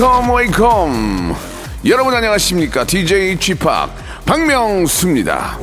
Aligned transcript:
Welcome, 0.00 0.34
welcome. 0.34 1.34
여러분 1.84 2.14
안녕하십니까? 2.14 2.84
DJ 2.84 3.36
Chip 3.38 3.66
박명수입니다. 4.24 5.58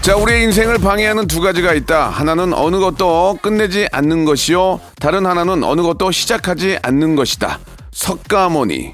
자, 0.00 0.14
우리의 0.14 0.44
인생을 0.44 0.78
방해하는 0.78 1.26
두 1.26 1.40
가지가 1.40 1.74
있다. 1.74 2.10
하나는 2.10 2.54
어느 2.54 2.78
것도 2.78 3.40
끝내지 3.42 3.88
않는 3.90 4.24
것이요. 4.24 4.78
다른 5.00 5.26
하나는 5.26 5.64
어느 5.64 5.82
것도 5.82 6.12
시작하지 6.12 6.78
않는 6.80 7.16
것이다. 7.16 7.58
석가모니. 7.90 8.92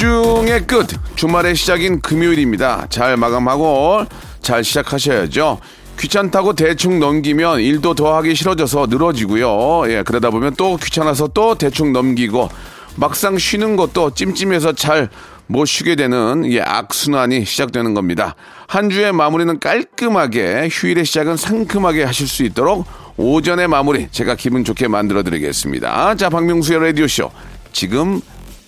주중의 0.00 0.66
끝, 0.66 0.86
주말의 1.14 1.54
시작인 1.54 2.00
금요일입니다. 2.00 2.86
잘 2.88 3.18
마감하고 3.18 4.06
잘 4.40 4.64
시작하셔야죠. 4.64 5.58
귀찮다고 5.98 6.54
대충 6.54 6.98
넘기면 6.98 7.60
일도 7.60 7.92
더 7.92 8.16
하기 8.16 8.34
싫어져서 8.34 8.86
늘어지고요. 8.86 9.92
예, 9.92 10.02
그러다 10.02 10.30
보면 10.30 10.54
또 10.56 10.78
귀찮아서 10.78 11.28
또 11.28 11.54
대충 11.54 11.92
넘기고 11.92 12.48
막상 12.96 13.36
쉬는 13.36 13.76
것도 13.76 14.14
찜찜해서 14.14 14.72
잘 14.72 15.10
못 15.48 15.66
쉬게 15.66 15.96
되는 15.96 16.44
예, 16.50 16.60
악순환이 16.60 17.44
시작되는 17.44 17.92
겁니다. 17.92 18.36
한 18.68 18.88
주의 18.88 19.12
마무리는 19.12 19.58
깔끔하게, 19.58 20.68
휴일의 20.70 21.04
시작은 21.04 21.36
상큼하게 21.36 22.04
하실 22.04 22.28
수 22.28 22.44
있도록 22.44 22.86
오전의 23.16 23.66
마무리 23.66 24.08
제가 24.12 24.36
기분 24.36 24.64
좋게 24.64 24.86
만들어 24.86 25.24
드리겠습니다. 25.24 26.14
자, 26.14 26.30
박명수의 26.30 26.80
라디오쇼. 26.80 27.32
지금 27.72 28.20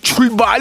출발! 0.02 0.60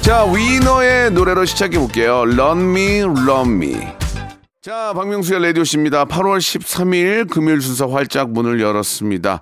자, 0.00 0.24
위너의 0.24 1.10
노래로 1.10 1.44
시작해 1.44 1.78
볼게요. 1.78 2.18
Run 2.20 2.60
Me, 2.70 3.00
Run 3.02 3.48
Me. 3.56 3.76
자, 4.62 4.92
박명수의 4.94 5.42
라디오쇼입니다. 5.42 6.04
8월 6.04 6.38
13일 6.38 7.28
금요일 7.28 7.60
순서 7.60 7.88
활짝 7.88 8.30
문을 8.30 8.60
열었습니다. 8.60 9.40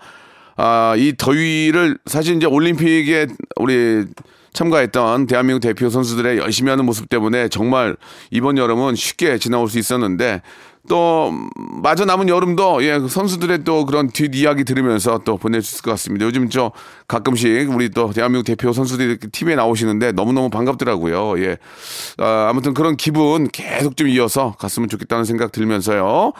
아, 0.57 0.95
이 0.97 1.15
더위를 1.17 1.99
사실 2.07 2.37
이제 2.37 2.47
올림픽에 2.47 3.27
우리 3.57 4.07
참가했던 4.55 5.27
대한민국 5.27 5.61
대표 5.61 5.91
선수들의 5.91 6.39
열심히 6.39 6.71
하는 6.71 6.87
모습 6.87 7.09
때문에 7.09 7.49
정말 7.49 7.97
이번 8.31 8.57
여름은 8.57 8.95
쉽게 8.95 9.37
지나올 9.39 9.69
수 9.69 9.79
있었는데 9.79 10.43
또 10.89 11.33
마저 11.83 12.05
남은 12.05 12.29
여름도 12.29 12.85
예 12.85 12.99
선수들의 12.99 13.65
또 13.65 13.87
그런 13.87 14.09
뒷 14.09 14.35
이야기 14.35 14.65
들으면서 14.65 15.21
또 15.25 15.39
있을 15.43 15.83
것 15.83 15.91
같습니다. 15.93 16.27
요즘 16.27 16.51
저 16.51 16.73
가끔씩 17.09 17.71
우리 17.71 17.89
또 17.89 18.11
대한민국 18.13 18.45
대표 18.45 18.73
선수들이 18.73 19.09
이렇게 19.09 19.29
TV에 19.29 19.55
나오시는데 19.55 20.13
너무너무 20.13 20.51
반갑더라고요. 20.51 21.41
예. 21.43 21.57
아, 22.19 22.49
아무튼 22.51 22.75
그런 22.75 22.97
기분 22.97 23.49
계속 23.49 23.97
좀 23.97 24.09
이어서 24.09 24.55
갔으면 24.59 24.89
좋겠다는 24.89 25.25
생각 25.25 25.53
들면서요. 25.53 26.33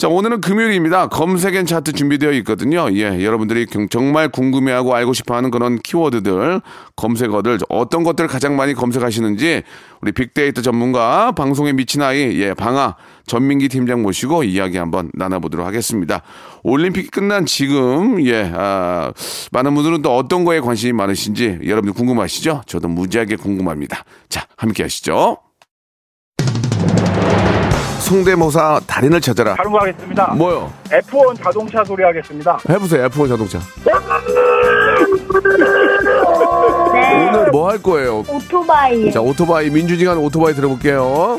자, 0.00 0.08
오늘은 0.08 0.40
금요일입니다. 0.40 1.08
검색엔 1.08 1.66
차트 1.66 1.92
준비되어 1.92 2.32
있거든요. 2.38 2.88
예, 2.92 3.22
여러분들이 3.22 3.66
정말 3.90 4.30
궁금해하고 4.30 4.94
알고 4.94 5.12
싶어 5.12 5.36
하는 5.36 5.50
그런 5.50 5.78
키워드들, 5.78 6.62
검색어들, 6.96 7.58
어떤 7.68 8.02
것들을 8.02 8.26
가장 8.26 8.56
많이 8.56 8.72
검색하시는지, 8.72 9.62
우리 10.00 10.12
빅데이터 10.12 10.62
전문가, 10.62 11.32
방송에 11.32 11.74
미친 11.74 12.00
아이, 12.00 12.40
예, 12.40 12.54
방아, 12.54 12.96
전민기 13.30 13.68
팀장 13.68 14.02
모시고 14.02 14.42
이야기 14.42 14.76
한번 14.76 15.08
나눠보도록 15.14 15.64
하겠습니다. 15.64 16.20
올림픽이 16.64 17.10
끝난 17.10 17.46
지금, 17.46 18.20
예, 18.26 18.50
아, 18.52 19.12
많은 19.52 19.72
분들은 19.76 20.02
또 20.02 20.16
어떤 20.16 20.44
거에 20.44 20.58
관심이 20.58 20.92
많으신지 20.92 21.60
여러분들 21.64 21.92
궁금하시죠? 21.92 22.62
저도 22.66 22.88
무지하게 22.88 23.36
궁금합니다. 23.36 24.02
자, 24.28 24.46
함께 24.56 24.82
하시죠. 24.82 25.36
성대모사 28.00 28.80
달인을 28.88 29.20
찾아라. 29.20 29.54
다른 29.54 29.70
거 29.70 29.78
하겠습니다. 29.78 30.34
뭐요? 30.34 30.72
F1 30.88 31.40
자동차 31.40 31.84
소리 31.84 32.02
하겠습니다. 32.02 32.58
해보세요, 32.68 33.06
F1 33.08 33.28
자동차. 33.28 33.60
네. 33.84 33.92
오늘 37.28 37.50
뭐 37.52 37.70
할 37.70 37.80
거예요? 37.80 38.24
오토바이. 38.28 39.12
자, 39.12 39.20
오토바이, 39.20 39.70
민주지간 39.70 40.18
오토바이 40.18 40.52
들어볼게요. 40.52 41.38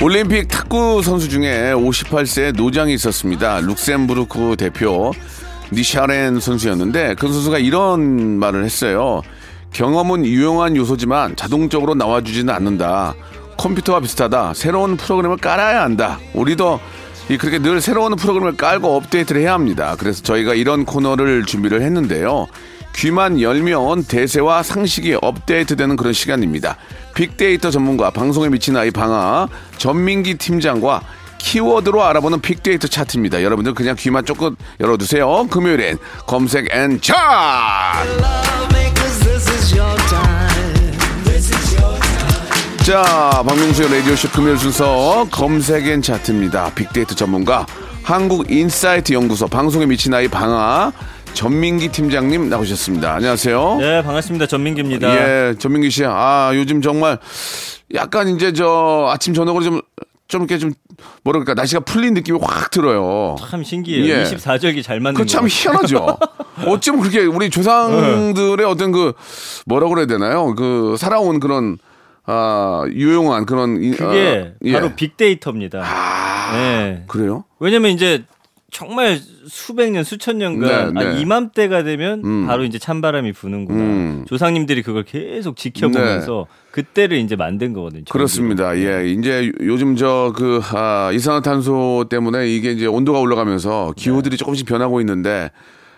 올림픽 0.00 0.48
탁구 0.48 1.02
선수 1.02 1.28
중에 1.28 1.72
58세 1.74 2.56
노장이 2.56 2.94
있었습니다. 2.94 3.60
룩셈부르크 3.60 4.56
대표 4.56 5.12
니샤렌 5.72 6.40
선수였는데 6.40 7.16
그 7.18 7.30
선수가 7.30 7.58
이런 7.58 8.38
말을 8.38 8.64
했어요. 8.64 9.22
경험은 9.72 10.24
유용한 10.24 10.76
요소지만 10.76 11.36
자동적으로 11.36 11.94
나와주지는 11.94 12.54
않는다. 12.54 13.14
컴퓨터와 13.58 14.00
비슷하다. 14.00 14.54
새로운 14.54 14.96
프로그램을 14.96 15.36
깔아야 15.36 15.82
한다. 15.82 16.18
우리도 16.32 16.80
이 17.28 17.36
그렇게 17.36 17.58
늘 17.58 17.80
새로운 17.80 18.16
프로그램을 18.16 18.56
깔고 18.56 18.96
업데이트를 18.96 19.42
해야 19.42 19.52
합니다. 19.52 19.96
그래서 19.98 20.22
저희가 20.22 20.54
이런 20.54 20.84
코너를 20.86 21.44
준비를 21.44 21.82
했는데요. 21.82 22.46
귀만 22.94 23.40
열면 23.40 24.04
대세와 24.04 24.62
상식이 24.62 25.18
업데이트되는 25.22 25.96
그런 25.96 26.12
시간입니다. 26.12 26.76
빅데이터 27.14 27.70
전문가 27.70 28.10
방송에 28.10 28.48
미친 28.48 28.76
아이 28.76 28.90
방아 28.90 29.48
전민기 29.76 30.34
팀장과 30.38 31.02
키워드로 31.38 32.02
알아보는 32.04 32.40
빅데이터 32.40 32.88
차트입니다. 32.88 33.42
여러분들 33.42 33.74
그냥 33.74 33.94
귀만 33.96 34.24
조금 34.24 34.56
열어두세요. 34.80 35.46
금요일엔 35.48 35.98
검색 36.26 36.74
N 36.74 37.00
차트! 37.00 37.18
자, 42.84 43.42
박명수의 43.46 43.98
라디오쇼 43.98 44.30
금요일 44.30 44.56
순서 44.56 45.28
검색 45.30 45.92
N 45.92 46.00
차트입니다. 46.02 46.72
빅데이터 46.74 47.14
전문가 47.14 47.66
한국인사이트 48.02 49.12
연구소 49.12 49.46
방송에 49.46 49.84
미친 49.84 50.14
아이 50.14 50.26
방아 50.26 50.92
전민기 51.34 51.88
팀장님 51.88 52.48
나오셨습니다. 52.48 53.14
안녕하세요. 53.14 53.76
네, 53.80 54.02
반갑습니다. 54.02 54.46
전민기입니다. 54.46 55.08
예, 55.50 55.54
전민기 55.58 55.90
씨. 55.90 56.04
아, 56.04 56.50
요즘 56.54 56.82
정말 56.82 57.18
약간 57.94 58.28
이제 58.28 58.52
저 58.52 59.08
아침 59.10 59.34
저녁으로 59.34 59.62
좀좀 59.64 59.82
이렇게 60.42 60.58
좀 60.58 60.72
뭐랄까 61.22 61.54
날씨가 61.54 61.80
풀린 61.80 62.14
느낌이 62.14 62.38
확 62.42 62.70
들어요. 62.72 63.36
참 63.48 63.62
신기해요. 63.62 64.04
예. 64.12 64.24
24절기 64.24 64.82
잘 64.82 64.98
맞는 65.00 65.14
그참 65.20 65.42
거. 65.42 65.48
희한하죠. 65.48 66.18
어쩌면 66.66 67.00
그렇게 67.02 67.20
우리 67.24 67.50
조상들의 67.50 68.66
어떤 68.66 68.90
그 68.90 69.12
뭐라고 69.66 69.94
그래야 69.94 70.06
되나요? 70.06 70.54
그 70.56 70.96
살아온 70.98 71.38
그런 71.38 71.78
아 72.26 72.84
유용한 72.90 73.46
그런 73.46 73.80
이- 73.82 73.92
그게 73.92 74.52
아, 74.54 74.58
예. 74.64 74.72
바로 74.72 74.90
빅데이터입니다. 74.96 75.82
아, 75.84 76.52
네. 76.52 77.04
그래요? 77.06 77.44
왜냐면 77.60 77.92
이제 77.92 78.24
정말 78.70 79.18
수백 79.46 79.90
년, 79.92 80.04
수천 80.04 80.38
년간 80.38 80.94
네, 80.94 81.00
아, 81.00 81.12
네. 81.14 81.20
이맘때가 81.20 81.82
되면 81.84 82.22
음. 82.24 82.46
바로 82.46 82.64
이제 82.64 82.78
찬바람이 82.78 83.32
부는구나. 83.32 83.78
음. 83.82 84.24
조상님들이 84.28 84.82
그걸 84.82 85.04
계속 85.04 85.56
지켜보면서 85.56 86.46
그때를 86.70 87.16
이제 87.16 87.34
만든 87.34 87.72
거거든요. 87.72 88.04
그렇습니다. 88.10 88.76
예, 88.76 89.08
이제 89.08 89.50
요즘 89.60 89.96
저 89.96 90.32
그 90.36 90.60
아, 90.74 91.10
이산화탄소 91.12 92.06
때문에 92.10 92.46
이게 92.48 92.70
이제 92.72 92.86
온도가 92.86 93.18
올라가면서 93.20 93.94
기후들이 93.96 94.36
조금씩 94.36 94.66
변하고 94.66 95.00
있는데 95.00 95.50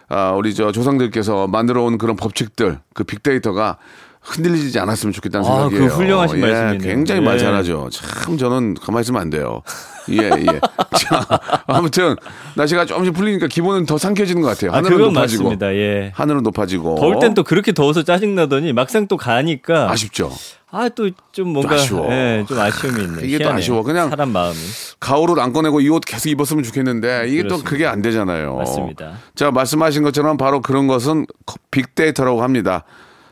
아, 0.08 0.30
우리 0.32 0.54
저 0.54 0.70
조상들께서 0.72 1.48
만들어 1.48 1.82
온 1.84 1.98
그런 1.98 2.16
법칙들, 2.16 2.78
그 2.94 3.04
빅데이터가 3.04 3.78
흔들리지 4.22 4.78
않았으면 4.78 5.12
좋겠다는 5.14 5.46
아, 5.46 5.50
생각이에요. 5.50 5.88
그 5.88 5.94
훌륭하신 5.96 6.36
예, 6.36 6.40
말씀이네요. 6.42 6.78
굉장히 6.94 7.20
말 7.22 7.34
예. 7.34 7.38
잘하죠. 7.38 7.88
참 7.90 8.36
저는 8.36 8.74
가만히 8.74 9.02
있으면 9.02 9.20
안 9.20 9.30
돼요. 9.30 9.62
예, 10.10 10.18
예. 10.24 10.60
자, 10.98 11.26
아무튼 11.66 12.16
날씨가 12.54 12.84
조금씩 12.84 13.14
풀리니까 13.14 13.46
기분은 13.46 13.86
더 13.86 13.96
상쾌해지는 13.96 14.42
것 14.42 14.48
같아요. 14.48 14.72
아, 14.72 14.76
하늘은 14.76 14.96
그건 14.98 15.12
높아지고, 15.14 15.44
맞습니다. 15.44 15.74
예. 15.74 16.12
하늘은 16.14 16.42
높아지고. 16.42 16.96
더울 16.96 17.18
땐 17.18 17.32
또 17.34 17.42
그렇게 17.44 17.72
더워서 17.72 18.02
짜증나더니 18.02 18.72
막상 18.72 19.06
또 19.08 19.16
가니까 19.16 19.90
아쉽죠. 19.90 20.30
아 20.72 20.88
또 20.88 21.08
좀 21.32 21.48
뭔가 21.48 21.74
아쉬워. 21.74 22.06
예, 22.12 22.44
좀 22.46 22.58
아쉬움이 22.60 23.02
있네. 23.02 23.22
이게 23.24 23.38
또 23.38 23.44
희한해. 23.44 23.58
아쉬워. 23.58 23.82
그냥 23.82 24.08
사람 24.10 24.30
마음이 24.30 24.56
가을옷 25.00 25.38
안 25.38 25.52
꺼내고 25.52 25.80
이 25.80 25.88
옷 25.90 26.04
계속 26.04 26.28
입었으면 26.28 26.62
좋겠는데 26.62 27.24
이게 27.28 27.42
또 27.42 27.48
그렇습니다. 27.56 27.70
그게 27.70 27.86
안 27.86 28.02
되잖아요. 28.02 28.54
맞습니다. 28.54 29.14
자 29.34 29.50
말씀하신 29.50 30.02
것처럼 30.04 30.36
바로 30.36 30.60
그런 30.60 30.86
것은 30.86 31.26
빅데이터라고 31.72 32.42
합니다. 32.44 32.84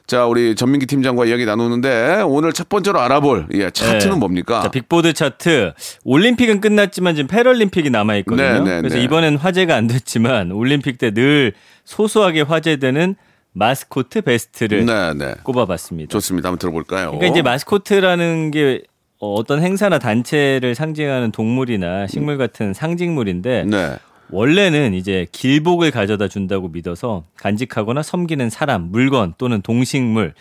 자 0.09 0.25
우리 0.25 0.55
전민기 0.55 0.87
팀장과 0.87 1.27
이야기 1.27 1.45
나누는데 1.45 2.23
오늘 2.27 2.55
첫 2.55 2.71
번째로 2.71 2.99
알아볼 2.99 3.47
예, 3.53 3.71
차트는 3.71 4.15
네. 4.15 4.19
뭡니까? 4.19 4.63
자, 4.63 4.71
빅보드 4.71 5.13
차트. 5.13 5.75
올림픽은 6.03 6.63
끝났지만 6.63 7.15
지금 7.15 7.29
패럴림픽이 7.29 7.91
남아 7.91 8.17
있거든요. 8.17 8.65
네, 8.65 8.77
네, 8.77 8.81
그래서 8.81 8.97
네. 8.97 9.03
이번엔 9.05 9.37
화제가 9.37 9.77
안 9.77 9.87
됐지만 9.87 10.51
올림픽 10.51 10.97
때 10.97 11.11
늘 11.11 11.53
소소하게 11.85 12.41
화제되는 12.43 13.17
마스코트 13.53 14.23
베스트를 14.23 14.87
네, 14.87 15.13
네. 15.15 15.35
꼽아봤습니다. 15.43 16.11
좋습니다. 16.11 16.49
한번 16.49 16.59
들어볼까요? 16.59 17.11
그러니까 17.11 17.27
이제 17.27 17.43
마스코트라는 17.43 18.51
게 18.51 18.83
어, 19.21 19.35
어떤 19.35 19.61
행사나 19.63 19.99
단체를 19.99 20.75
상징하는 20.75 21.33
동물이나 21.33 22.07
식물 22.07 22.39
같은 22.39 22.73
상징물인데 22.73 23.65
네. 23.67 23.97
원래는 24.31 24.95
이제 24.95 25.27
길복을 25.33 25.91
가져다 25.91 26.29
준다고 26.29 26.69
믿어서 26.69 27.25
간직하거나 27.37 28.03
섬기는 28.03 28.51
사람, 28.51 28.91
물건 28.91 29.35
또는 29.39 29.63
동식물. 29.63 30.35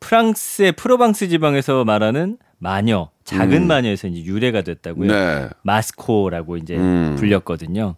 프랑스의 0.00 0.72
프로방스 0.72 1.28
지방에서 1.28 1.84
말하는 1.84 2.36
마녀, 2.58 3.10
작은 3.24 3.66
마녀에서 3.66 4.08
이제 4.08 4.24
유래가 4.24 4.62
됐다고요. 4.62 5.10
음. 5.10 5.14
네. 5.14 5.48
마스코라고 5.62 6.56
이제 6.58 6.76
음. 6.76 7.16
불렸거든요. 7.18 7.96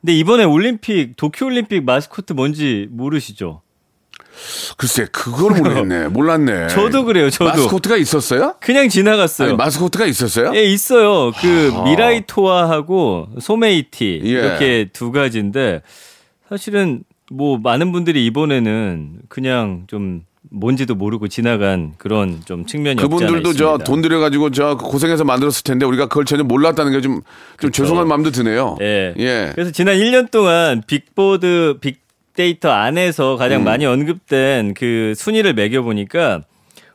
근데 0.00 0.14
이번에 0.14 0.44
올림픽 0.44 1.16
도쿄 1.16 1.46
올림픽 1.46 1.84
마스코트 1.84 2.32
뭔지 2.32 2.88
모르시죠? 2.90 3.62
글쎄 4.76 5.06
그걸 5.12 5.56
모르겠네. 5.56 6.08
몰랐네. 6.08 6.68
저도 6.68 7.04
그래요. 7.04 7.30
저도 7.30 7.50
마스코트가 7.50 7.96
있었어요? 7.96 8.54
그냥 8.60 8.88
지나갔어요. 8.88 9.48
아니, 9.48 9.56
마스코트가 9.56 10.06
있었어요? 10.06 10.52
예, 10.54 10.64
있어요. 10.64 11.32
그 11.32 11.72
아. 11.74 11.84
미라이 11.84 12.22
토아하고 12.26 13.28
소메이티 13.40 14.20
예. 14.24 14.28
이렇게 14.28 14.88
두 14.92 15.12
가지인데 15.12 15.82
사실은 16.48 17.02
뭐 17.30 17.58
많은 17.58 17.92
분들이 17.92 18.24
이번에는 18.26 19.20
그냥 19.28 19.84
좀 19.88 20.22
뭔지도 20.48 20.94
모르고 20.94 21.26
지나간 21.28 21.94
그런 21.98 22.40
좀 22.44 22.66
측면이 22.66 23.02
그분들도 23.02 23.52
저. 23.54 23.78
돈 23.78 24.00
들여 24.00 24.20
가지고 24.20 24.50
저 24.52 24.76
고생해서 24.76 25.24
만들었을 25.24 25.64
텐데 25.64 25.84
우리가 25.84 26.06
그걸 26.06 26.24
전혀 26.24 26.44
몰랐다는 26.44 26.92
게좀좀 26.92 27.72
죄송한 27.72 28.06
마음도 28.06 28.30
드네요. 28.30 28.76
예. 28.80 29.12
예. 29.18 29.50
그래서 29.54 29.72
지난 29.72 29.96
1년 29.96 30.30
동안 30.30 30.82
빅보드 30.86 31.78
빅 31.80 32.05
데이터 32.36 32.70
안에서 32.70 33.34
음. 33.34 33.38
가장 33.38 33.64
많이 33.64 33.84
언급된 33.84 34.74
그 34.74 35.14
순위를 35.16 35.54
매겨 35.54 35.82
보니까 35.82 36.42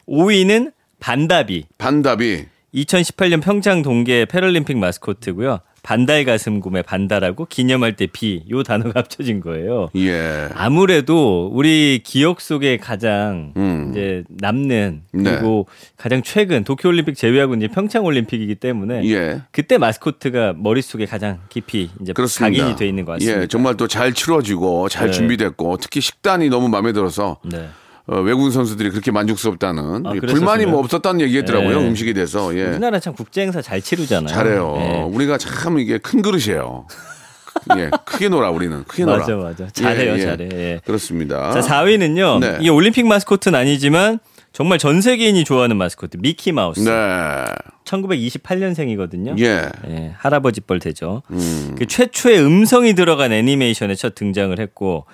5위는 0.07 0.71
반다비. 0.99 1.65
반다비 1.77 2.45
2018년 2.73 3.41
평창 3.41 3.81
동계 3.81 4.25
패럴림픽 4.25 4.77
마스코트고요. 4.77 5.59
반달 5.83 6.25
가슴 6.25 6.59
곰의 6.59 6.83
반달하고 6.83 7.45
기념할 7.45 7.95
때 7.95 8.05
비 8.07 8.43
요 8.51 8.63
단어가 8.63 8.99
합쳐진 9.01 9.39
거예요. 9.41 9.89
예. 9.95 10.47
아무래도 10.53 11.49
우리 11.53 12.01
기억 12.03 12.39
속에 12.41 12.77
가장 12.77 13.53
음. 13.57 13.89
이제 13.91 14.23
남는 14.29 15.01
네. 15.11 15.23
그리고 15.23 15.67
가장 15.97 16.21
최근 16.23 16.63
도쿄올림픽 16.63 17.15
제외하고 17.15 17.55
이제 17.55 17.67
평창올림픽이기 17.67 18.55
때문에 18.55 19.03
예. 19.09 19.41
그때 19.51 19.77
마스코트가 19.77 20.53
머릿속에 20.57 21.05
가장 21.05 21.39
깊이 21.49 21.89
이제 22.01 22.13
그렇습니다. 22.13 22.57
각인이 22.63 22.77
돼 22.77 22.87
있는 22.87 23.05
것 23.05 23.13
같습니다. 23.13 23.41
예, 23.43 23.47
정말 23.47 23.75
또 23.77 23.87
잘 23.87 24.13
치러지고 24.13 24.87
잘 24.89 25.07
네. 25.07 25.11
준비됐고 25.13 25.77
특히 25.77 25.99
식단이 26.01 26.49
너무 26.49 26.69
마음에 26.69 26.93
들어서 26.93 27.37
네. 27.43 27.67
어, 28.11 28.19
외국인 28.19 28.51
선수들이 28.51 28.89
그렇게 28.89 29.09
만족스럽다는 29.09 30.05
아, 30.05 30.13
예? 30.13 30.19
불만이 30.19 30.65
뭐 30.65 30.79
없었다는 30.79 31.21
얘기했더라고요 31.21 31.79
네. 31.79 31.87
음식에 31.87 32.11
대해서 32.11 32.53
예. 32.57 32.65
우리나라 32.65 32.99
참 32.99 33.13
국제 33.13 33.41
행사 33.41 33.61
잘 33.61 33.81
치르잖아요. 33.81 34.27
잘해요. 34.27 34.75
예. 34.79 35.01
우리가 35.03 35.37
참 35.37 35.79
이게 35.79 35.97
큰 35.97 36.21
그릇이에요. 36.21 36.87
예, 37.77 37.89
크게 38.05 38.27
놀아 38.27 38.49
우리는 38.49 38.83
크게 38.83 39.05
놀아. 39.05 39.19
맞아 39.19 39.35
맞아. 39.37 39.67
잘해요 39.69 40.13
예, 40.13 40.17
예. 40.17 40.21
잘해. 40.25 40.49
예. 40.51 40.81
그렇습니다. 40.85 41.51
자 41.51 41.61
4위는요. 41.61 42.39
네. 42.39 42.57
이게 42.59 42.69
올림픽 42.69 43.07
마스코트는 43.07 43.57
아니지만 43.57 44.19
정말 44.51 44.77
전 44.77 44.99
세계인이 44.99 45.45
좋아하는 45.45 45.77
마스코트 45.77 46.17
미키 46.17 46.51
마우스. 46.51 46.81
네, 46.81 47.45
1928년생이거든요. 47.85 49.39
예, 49.39 49.69
예, 49.87 50.13
할아버지 50.17 50.59
뻘 50.59 50.79
되죠. 50.79 51.23
음. 51.31 51.75
그 51.77 51.85
최초의 51.85 52.43
음성이 52.43 52.93
들어간 52.93 53.31
애니메이션에 53.31 53.95
첫 53.95 54.15
등장을 54.15 54.59
했고 54.59 55.05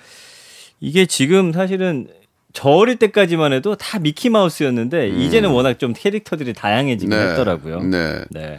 이게 0.80 1.06
지금 1.06 1.52
사실은 1.52 2.08
저 2.58 2.70
어릴 2.70 2.96
때까지만 2.96 3.52
해도 3.52 3.76
다 3.76 4.00
미키 4.00 4.30
마우스였는데 4.30 5.10
이제는 5.10 5.50
워낙 5.50 5.78
좀 5.78 5.92
캐릭터들이 5.96 6.54
다양해지긴 6.54 7.12
음. 7.12 7.16
네, 7.16 7.28
했더라고요. 7.28 7.82
네. 7.82 8.24
네. 8.30 8.58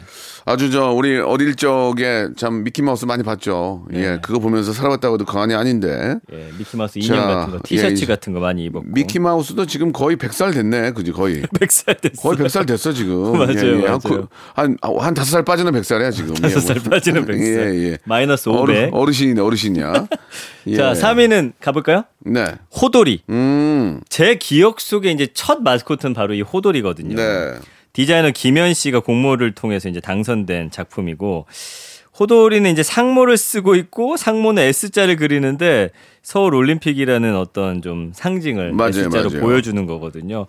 아주 0.50 0.72
저 0.72 0.90
우리 0.92 1.20
어릴 1.20 1.54
적에 1.54 2.28
참 2.36 2.64
미키 2.64 2.82
마우스 2.82 3.06
많이 3.06 3.22
봤죠. 3.22 3.86
네. 3.92 4.00
예, 4.14 4.20
그거 4.20 4.40
보면서 4.40 4.74
살아왔다고도 4.74 5.26
과언이 5.26 5.54
아닌데. 5.54 6.16
예, 6.34 6.50
미키 6.58 6.76
마우스 6.76 7.00
자, 7.02 7.14
인형 7.14 7.28
같은 7.28 7.52
거, 7.52 7.60
티셔츠 7.64 8.02
예, 8.02 8.06
같은 8.08 8.34
거 8.34 8.40
많이 8.40 8.66
입었고. 8.66 8.88
미키 8.90 9.20
마우스도 9.20 9.68
지금 9.68 9.92
거의 9.92 10.18
100살 10.18 10.52
됐네. 10.56 10.94
그지 10.94 11.12
거의. 11.12 11.44
100살 11.54 12.02
됐어. 12.02 12.20
거의 12.24 12.38
100살 12.40 12.66
됐어 12.66 12.92
지금. 12.92 13.34
맞아요, 13.38 13.74
한, 13.76 13.82
맞아요. 13.84 14.00
그- 14.00 14.28
한, 14.56 14.76
한 14.82 15.14
다섯 15.14 15.30
살 15.30 15.46
빠지는 15.46 15.72
100살이야 15.72 16.12
지금. 16.12 16.34
예, 16.38 16.42
다섯 16.42 16.62
살 16.62 16.78
뭐. 16.78 16.90
빠지는 16.90 17.26
100살. 17.28 17.76
예, 17.76 17.92
예. 17.92 17.98
마이너스 18.06 18.50
어르, 18.50 18.74
500. 18.74 18.90
어르 18.96 19.12
신이네, 19.14 19.40
어르신이야. 19.42 20.08
예. 20.66 20.76
자, 20.76 20.94
3위는 20.94 21.54
가볼까요? 21.60 22.06
네. 22.26 22.46
호돌이. 22.82 23.22
음. 23.30 24.02
제 24.10 24.34
기억 24.40 24.82
속에 24.82 25.12
이제 25.12 25.28
첫 25.32 25.62
마스코트는 25.62 26.16
바로 26.16 26.34
이 26.34 26.42
호돌이거든요. 26.42 27.16
네. 27.16 27.54
디자이너 27.94 28.32
김현 28.32 28.74
씨가 28.74 29.00
공모를 29.02 29.54
통해서 29.54 29.90
이제 29.90 30.00
당선된 30.00 30.72
작품이고 30.72 31.46
호돌이는 32.20 32.72
이제 32.72 32.84
상모를 32.84 33.38
쓰고 33.38 33.76
있고 33.76 34.18
상모는 34.18 34.64
S자를 34.64 35.16
그리는데 35.16 35.92
서울 36.22 36.54
올림픽이라는 36.54 37.36
어떤 37.36 37.82
좀 37.82 38.12
상징을 38.14 38.74
맞아요, 38.74 38.90
S자로 38.90 39.30
맞아요. 39.30 39.42
보여주는 39.42 39.86
거거든요. 39.86 40.46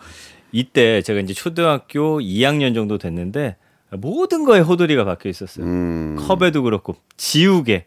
이때 0.52 1.00
제가 1.02 1.20
이제 1.20 1.32
초등학교 1.32 2.20
2학년 2.20 2.75
정도 2.75 2.99
됐는데 2.99 3.56
모든 3.92 4.44
거에 4.44 4.61
호돌이가 4.61 5.04
박혀 5.04 5.28
있었어요. 5.28 5.64
음. 5.64 6.16
컵에도 6.18 6.62
그렇고 6.62 6.97
지우개. 7.16 7.85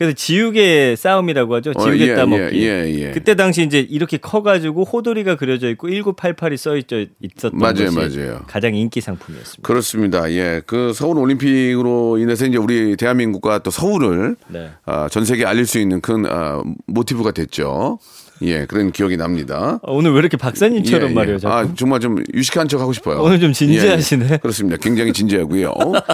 그래서 0.00 0.14
지우개 0.14 0.96
싸움이라고 0.96 1.56
하죠. 1.56 1.72
어, 1.76 1.84
지우개 1.84 2.08
예, 2.08 2.14
따먹기. 2.14 2.66
예, 2.66 2.86
예, 2.86 3.08
예. 3.08 3.10
그때 3.10 3.34
당시 3.34 3.62
이제 3.62 3.80
이렇게 3.80 4.16
커가지고 4.16 4.84
호돌이가 4.84 5.36
그려져 5.36 5.68
있고 5.68 5.88
1988이 5.88 6.56
써 6.56 6.74
있죠 6.78 7.04
있었던 7.20 7.58
맞아요, 7.58 7.92
맞아요. 7.92 8.40
가장 8.46 8.74
인기 8.74 9.02
상품이었습니다. 9.02 9.60
그렇습니다. 9.60 10.32
예. 10.32 10.62
그 10.64 10.94
서울 10.94 11.18
올림픽으로 11.18 12.16
인해서 12.16 12.46
이제 12.46 12.56
우리 12.56 12.96
대한민국과 12.96 13.58
또 13.58 13.70
서울을 13.70 14.36
네. 14.48 14.70
아, 14.86 15.10
전 15.10 15.26
세계에 15.26 15.44
알릴 15.44 15.66
수 15.66 15.78
있는 15.78 16.00
큰 16.00 16.24
아, 16.24 16.62
모티브가 16.86 17.32
됐죠. 17.32 17.98
예. 18.42 18.64
그런 18.64 18.90
기억이 18.92 19.16
납니다. 19.16 19.78
어, 19.82 19.92
오늘 19.94 20.12
왜 20.12 20.18
이렇게 20.20 20.36
박사님처럼 20.36 21.08
예, 21.08 21.10
예. 21.10 21.14
말이에요? 21.14 21.38
자꾸? 21.38 21.54
아, 21.54 21.68
정말 21.76 22.00
좀 22.00 22.22
유식한 22.34 22.68
척 22.68 22.80
하고 22.80 22.92
싶어요. 22.92 23.20
오늘 23.22 23.38
좀 23.40 23.52
진지하시네. 23.52 24.26
예, 24.28 24.32
예. 24.32 24.36
그렇습니다. 24.38 24.76
굉장히 24.80 25.12
진지하고요. 25.12 25.72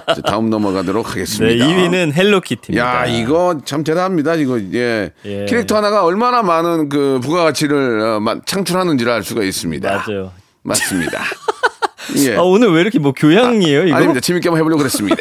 자, 0.08 0.20
다음 0.22 0.50
넘어가도록 0.50 1.04
네, 1.06 1.10
하겠습니다. 1.10 1.64
2위는 1.66 2.12
헬로키티입니다. 2.14 2.84
야, 2.84 3.06
이거 3.06 3.58
참 3.64 3.84
대단합니다. 3.84 4.34
이거 4.36 4.60
예. 4.74 5.10
예. 5.24 5.46
캐릭터 5.48 5.76
하나가 5.76 6.04
얼마나 6.04 6.42
많은 6.42 6.88
그 6.88 7.20
부가가치를 7.22 8.00
어, 8.00 8.20
마- 8.20 8.40
창출하는지를 8.44 9.12
알 9.12 9.22
수가 9.22 9.42
있습니다. 9.44 10.04
맞아요. 10.06 10.32
맞습니다. 10.62 11.22
예. 12.26 12.36
아, 12.36 12.42
오늘 12.42 12.72
왜 12.72 12.80
이렇게 12.80 12.98
뭐 12.98 13.12
교양이에요, 13.12 13.86
이거? 13.86 13.96
아닙니다. 13.96 14.20
재밌게 14.20 14.48
한번 14.48 14.58
해보려고 14.60 14.78
그랬습니다. 14.78 15.16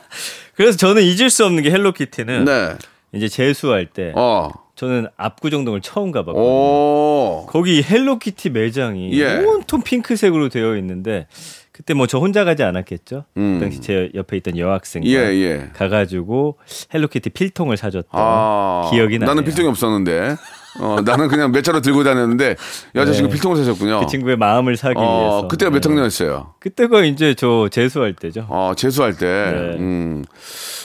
그래서 0.56 0.76
저는 0.76 1.02
잊을 1.02 1.30
수 1.30 1.44
없는 1.44 1.62
게 1.62 1.70
헬로키티는 1.70 2.44
네. 2.44 2.74
이제 3.14 3.28
재수할 3.28 3.86
때 3.86 4.12
어. 4.14 4.50
저는 4.80 5.08
압구정동을 5.18 5.82
처음 5.82 6.10
가봤거든요. 6.10 6.42
오. 6.42 7.46
거기 7.50 7.82
헬로키티 7.82 8.48
매장이 8.48 9.12
예. 9.20 9.36
온통 9.36 9.82
핑크색으로 9.82 10.48
되어 10.48 10.74
있는데 10.78 11.26
그때 11.70 11.92
뭐 11.92 12.06
저 12.06 12.18
혼자 12.18 12.44
가지 12.44 12.62
않았겠죠? 12.62 13.24
음. 13.36 13.58
그 13.58 13.60
당시 13.66 13.82
제 13.82 14.10
옆에 14.14 14.38
있던 14.38 14.56
여학생과 14.56 15.06
예, 15.06 15.12
예. 15.34 15.68
가가지고 15.74 16.56
헬로키티 16.94 17.28
필통을 17.28 17.76
사줬던 17.76 18.08
아. 18.12 18.88
기억이 18.90 19.18
나요. 19.18 19.28
나는 19.28 19.44
필통이 19.44 19.68
없었는데. 19.68 20.36
어, 20.78 20.98
나는 21.04 21.28
그냥 21.28 21.50
몇 21.52 21.62
차로 21.62 21.80
들고 21.80 22.04
다녔는데 22.04 22.56
여자친구 22.94 23.28
네. 23.28 23.34
필통을 23.34 23.56
사셨군요. 23.56 24.00
그 24.00 24.06
친구의 24.06 24.36
마음을 24.36 24.76
사기 24.76 24.94
어, 24.98 25.00
위해서. 25.02 25.48
그때가 25.48 25.70
몇 25.70 25.80
네. 25.82 25.88
학년이었어요? 25.88 26.54
그때가 26.60 27.04
이제 27.04 27.34
저 27.34 27.68
재수할 27.70 28.14
때죠. 28.14 28.46
어, 28.48 28.72
재수할 28.76 29.16
때. 29.16 29.26
네. 29.26 29.76
음. 29.78 30.24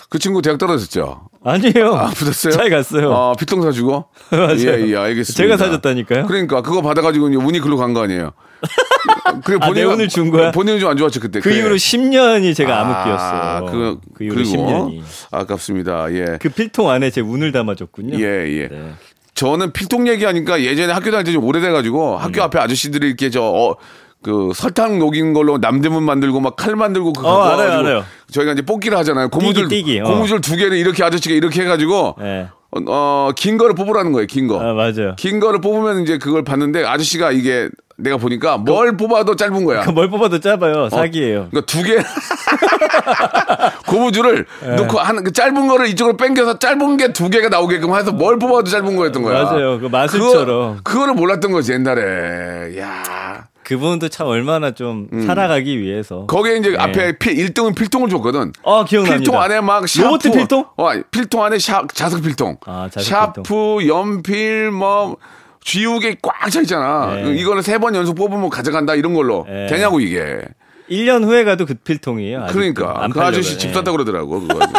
그 0.09 0.17
친구 0.19 0.41
대학 0.41 0.57
떨어졌죠? 0.57 1.29
아니에요. 1.43 1.93
아, 1.95 2.07
붙었어요? 2.09 2.53
잘 2.53 2.69
갔어요. 2.69 3.11
어, 3.11 3.33
필통 3.37 3.61
사주고? 3.61 4.05
맞아요. 4.31 4.59
예, 4.59 4.87
예, 4.87 4.95
알겠습니다. 4.95 5.33
제가 5.33 5.57
사줬다니까요. 5.57 6.25
그러니까 6.25 6.61
그거 6.61 6.81
받아가지고 6.81 7.29
이제 7.29 7.37
운이 7.37 7.59
글로 7.59 7.77
간 7.77 7.93
거 7.93 8.01
아니에요? 8.03 8.31
그래 9.43 9.57
아, 9.61 9.71
내 9.71 9.83
운을 9.83 10.07
준 10.07 10.31
거야? 10.31 10.51
본인은 10.51 10.79
좀 10.79 10.89
안 10.89 10.97
좋았죠 10.97 11.19
그때. 11.19 11.39
그 11.39 11.49
그래. 11.49 11.57
이후로 11.59 11.75
10년이 11.75 12.55
제가 12.55 12.75
아, 12.77 13.57
암흑기였어요. 13.59 13.71
그, 13.71 13.99
그 14.15 14.23
이후로 14.23 14.35
그리고 14.43 14.63
10년이. 14.89 15.01
아깝습니다. 15.31 16.11
예. 16.13 16.37
그 16.41 16.49
필통 16.49 16.89
안에 16.89 17.09
제 17.11 17.21
운을 17.21 17.51
담아줬군요. 17.51 18.17
예, 18.19 18.23
예. 18.23 18.67
네. 18.69 18.93
저는 19.35 19.71
필통 19.73 20.07
얘기하니까 20.07 20.61
예전에 20.61 20.93
학교 20.93 21.11
다닐 21.11 21.25
때 21.25 21.31
좀 21.33 21.43
오래돼가지고 21.43 22.15
음. 22.15 22.17
학교 22.19 22.41
앞에 22.43 22.57
아저씨들이 22.59 23.07
이렇게 23.07 23.29
저, 23.29 23.43
어, 23.43 23.75
그 24.23 24.51
설탕 24.55 24.97
녹인 24.97 25.33
걸로 25.33 25.57
남대문 25.59 26.01
만들고 26.03 26.39
막 26.39 26.55
칼 26.55 26.75
만들고 26.75 27.13
그거 27.13 27.27
어, 27.29 27.43
알아요, 27.43 27.71
알아요. 27.79 28.05
저희가 28.31 28.53
이제 28.53 28.61
뽑기를 28.63 28.97
하잖아요. 28.99 29.29
고무줄 29.29 29.67
띠기, 29.67 29.83
띠기, 29.83 29.99
어. 29.99 30.03
고무줄 30.05 30.41
두 30.41 30.55
개를 30.55 30.77
이렇게 30.77 31.03
아저씨가 31.03 31.35
이렇게 31.35 31.61
해가지고 31.61 32.15
네. 32.19 32.47
어, 32.75 32.81
어, 32.87 33.31
긴 33.35 33.57
거를 33.57 33.73
뽑으라는 33.75 34.11
거예요. 34.11 34.27
긴 34.27 34.47
거. 34.47 34.59
아, 34.59 34.73
맞아요. 34.73 35.15
긴 35.17 35.39
거를 35.39 35.61
뽑으면 35.61 36.01
이제 36.01 36.17
그걸 36.17 36.43
봤는데 36.43 36.83
아저씨가 36.85 37.31
이게 37.31 37.69
내가 37.97 38.17
보니까 38.17 38.57
뭘 38.57 38.97
뽑아도 38.97 39.37
짧은 39.37 39.63
거야. 39.63 39.81
그뭘 39.83 40.09
뽑아도 40.09 40.39
짧아요. 40.41 40.89
사기예요. 40.89 41.47
그러니까 41.51 41.61
두 41.65 41.81
개. 41.83 41.95
고무줄을 43.87 44.45
네. 44.61 44.75
놓고 44.75 44.99
한그 44.99 45.31
짧은 45.31 45.67
거를 45.67 45.87
이쪽으로 45.87 46.17
당겨서 46.17 46.59
짧은 46.59 46.97
게 46.97 47.05
두 47.13 47.29
개가 47.29 47.47
나오게끔 47.49 47.95
해서 47.95 48.11
뭘 48.11 48.37
뽑아도 48.37 48.69
짧은 48.69 48.95
거였던 48.97 49.21
거야. 49.23 49.43
맞아요. 49.43 49.79
그 49.79 49.85
마술처럼. 49.85 50.77
그거, 50.77 50.91
그거를 50.91 51.13
몰랐던 51.13 51.51
거지 51.51 51.71
옛날에. 51.71 52.77
야. 52.79 53.47
그분도 53.65 54.09
참 54.09 54.27
얼마나 54.27 54.71
좀 54.71 55.07
살아가기 55.25 55.79
위해서. 55.81 56.21
음. 56.21 56.27
거기에 56.27 56.57
이제 56.57 56.69
네. 56.71 56.77
앞에 56.77 57.17
필 57.17 57.35
1등은 57.35 57.75
필통을 57.75 58.09
줬거든. 58.09 58.53
어, 58.61 58.85
기억납니다. 58.85 59.17
필통 59.17 59.41
안에 59.41 59.59
막 59.61 59.87
샤프. 59.87 60.05
로봇 60.05 60.21
필통? 60.21 60.65
어, 60.77 60.89
필통 61.11 61.43
안에 61.43 61.59
샤, 61.59 61.83
자석 61.93 62.21
필통. 62.21 62.57
아, 62.65 62.87
자석 62.91 63.03
샤프, 63.09 63.87
연필, 63.87 64.71
뭐, 64.71 65.17
지우개 65.63 66.17
꽉 66.21 66.49
차 66.51 66.61
있잖아. 66.61 67.15
네. 67.15 67.33
이거는 67.35 67.61
세 67.63 67.79
번 67.79 67.95
연속 67.95 68.13
뽑으면 68.15 68.49
가져간다 68.49 68.93
이런 68.95 69.13
걸로. 69.15 69.45
네. 69.49 69.65
되냐고 69.67 69.99
이게. 69.99 70.41
1년 70.89 71.23
후에 71.23 71.43
가도 71.43 71.65
그 71.65 71.73
필통이에요. 71.73 72.45
그러니까. 72.51 73.03
안그 73.03 73.19
아저씨. 73.19 73.57
집 73.57 73.71
예. 73.71 73.73
샀다 73.73 73.91
그러더라고. 73.91 74.41
그거. 74.41 74.59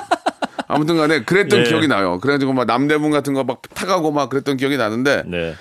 아무튼 0.69 0.97
간에 0.97 1.23
그랬던 1.23 1.61
예. 1.61 1.65
기억이 1.65 1.87
나요. 1.89 2.19
그래가지고 2.21 2.53
막 2.53 2.65
남대문 2.67 3.11
같은 3.11 3.35
거 3.35 3.43
막 3.45 3.63
타가고 3.75 4.11
막 4.13 4.29
그랬던 4.29 4.57
기억이 4.57 4.77
나는데 4.77 5.23
네. 5.27 5.55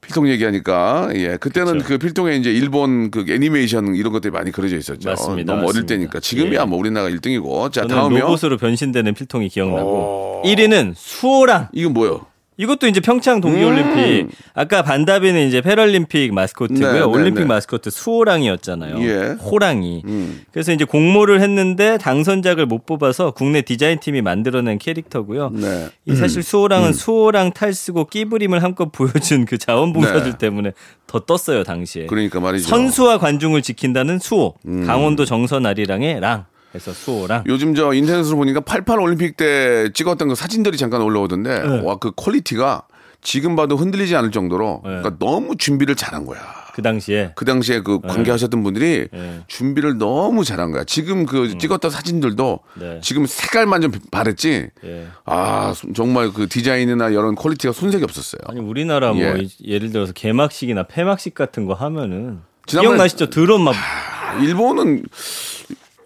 필통 0.00 0.28
얘기하니까 0.28 1.10
예 1.14 1.36
그때는 1.36 1.74
그쵸. 1.78 1.84
그 1.88 1.98
필통에 1.98 2.36
이제 2.36 2.50
일본 2.50 3.10
그 3.10 3.24
애니메이션 3.28 3.94
이런 3.94 4.12
것들이 4.12 4.30
많이 4.32 4.50
그려져 4.50 4.76
있었죠. 4.76 5.08
맞습니다, 5.08 5.52
너무 5.52 5.64
어릴 5.64 5.82
맞습니다. 5.82 5.94
때니까 5.94 6.20
지금이야 6.20 6.62
예. 6.62 6.64
뭐 6.64 6.78
우리나라 6.78 7.08
1등이고 7.08 7.70
자 7.72 7.86
다음이요. 7.86 8.20
로봇으로 8.20 8.56
변신되는 8.56 9.14
필통이 9.14 9.46
어. 9.46 9.48
기억나고 9.48 10.42
1위는 10.44 10.94
수호랑 10.96 11.68
이건 11.72 11.92
뭐요? 11.92 12.26
이것도 12.60 12.88
이제 12.88 13.00
평창 13.00 13.40
동계올림픽 13.40 14.28
아까 14.52 14.82
반다비는 14.82 15.48
이제 15.48 15.62
패럴림픽 15.62 16.34
마스코트고요 16.34 16.88
음. 16.88 16.92
네, 16.92 16.98
네, 16.98 17.04
올림픽 17.04 17.40
네. 17.40 17.46
마스코트 17.46 17.88
수호랑이었잖아요 17.88 19.00
예. 19.02 19.36
호랑이 19.42 20.02
음. 20.04 20.42
그래서 20.52 20.70
이제 20.72 20.84
공모를 20.84 21.40
했는데 21.40 21.96
당선작을 21.96 22.66
못 22.66 22.84
뽑아서 22.84 23.30
국내 23.30 23.62
디자인팀이 23.62 24.20
만들어낸 24.20 24.78
캐릭터고요 24.78 25.50
네. 25.54 25.88
이 26.04 26.14
사실 26.14 26.42
수호랑은 26.42 26.92
수호랑 26.92 27.52
탈쓰고 27.52 28.08
끼부림을 28.08 28.62
한껏 28.62 28.92
보여준 28.92 29.46
그 29.46 29.56
자원봉사들 29.56 30.32
네. 30.32 30.38
때문에 30.38 30.72
더 31.06 31.20
떴어요 31.20 31.64
당시에 31.64 32.06
그러니까 32.06 32.40
말이죠. 32.40 32.68
선수와 32.68 33.18
관중을 33.18 33.62
지킨다는 33.62 34.18
수호 34.18 34.54
음. 34.66 34.86
강원도 34.86 35.24
정선 35.24 35.64
아리랑의 35.64 36.20
랑 36.20 36.44
해서 36.74 36.92
수호랑 36.92 37.44
요즘 37.46 37.74
저 37.74 37.92
인터넷으로 37.92 38.36
보니까 38.36 38.60
88 38.60 39.00
올림픽 39.00 39.36
때 39.36 39.90
찍었던 39.92 40.28
그 40.28 40.34
사진들이 40.34 40.76
잠깐 40.76 41.02
올라오던데 41.02 41.60
네. 41.62 41.80
와그 41.82 42.12
퀄리티가 42.16 42.82
지금 43.22 43.54
봐도 43.56 43.76
흔들리지 43.76 44.14
않을 44.16 44.30
정도로 44.30 44.80
네. 44.84 44.88
그러니까 44.90 45.16
너무 45.18 45.56
준비를 45.56 45.94
잘한 45.96 46.24
거야. 46.24 46.40
그 46.72 46.82
당시에 46.82 47.32
그 47.34 47.44
당시에 47.44 47.80
그 47.80 48.00
관계하셨던 48.00 48.62
분들이 48.62 49.08
네. 49.12 49.40
준비를 49.48 49.98
너무 49.98 50.44
잘한 50.44 50.70
거야. 50.70 50.84
지금 50.84 51.26
그 51.26 51.58
찍었던 51.58 51.90
사진들도 51.90 52.60
네. 52.76 53.00
지금 53.02 53.26
색깔만 53.26 53.82
좀 53.82 53.92
바랬지. 54.10 54.68
예. 54.84 55.06
아 55.26 55.74
정말 55.94 56.32
그 56.32 56.48
디자인이나 56.48 57.08
이런 57.10 57.34
퀄리티가 57.34 57.72
손색이 57.74 58.02
없었어요. 58.04 58.40
아니 58.46 58.60
우리나라 58.60 59.12
뭐 59.12 59.20
예. 59.22 59.40
이- 59.42 59.50
예를 59.66 59.90
들어서 59.90 60.12
개막식이나 60.12 60.84
폐막식 60.84 61.34
같은 61.34 61.66
거 61.66 61.74
하면은 61.74 62.38
지난번에- 62.66 62.80
기억나시죠? 62.82 63.28
드론 63.30 63.62
막 63.64 63.74
아, 63.74 64.38
일본은 64.40 65.02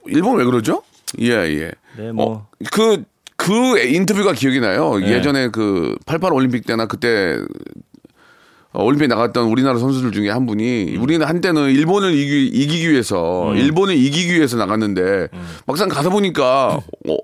일본 0.06 0.38
왜 0.38 0.44
그러죠? 0.44 0.82
예 1.20 1.30
예. 1.30 1.72
네, 1.96 2.12
뭐. 2.12 2.48
그, 2.72 3.04
그 3.36 3.78
인터뷰가 3.78 4.32
기억이 4.32 4.60
나요. 4.60 4.98
네. 4.98 5.12
예전에 5.12 5.48
그88 5.48 6.32
올림픽 6.32 6.66
때나 6.66 6.86
그때 6.86 7.38
어, 7.38 7.44
올림픽 8.82 9.06
나갔던 9.06 9.46
우리나라 9.46 9.78
선수들 9.78 10.10
중에 10.12 10.30
한 10.30 10.46
분이 10.46 10.96
음. 10.96 11.02
우리는 11.02 11.24
한때는 11.26 11.70
일본을 11.70 12.12
이기, 12.12 12.46
이기기 12.48 12.90
위해서 12.90 13.54
일본을 13.54 13.94
이기기 13.96 14.34
위해서 14.34 14.56
나갔는데 14.56 15.28
음. 15.32 15.48
막상 15.66 15.88
가서 15.88 16.10
보니까 16.10 16.80
어, 17.08 17.16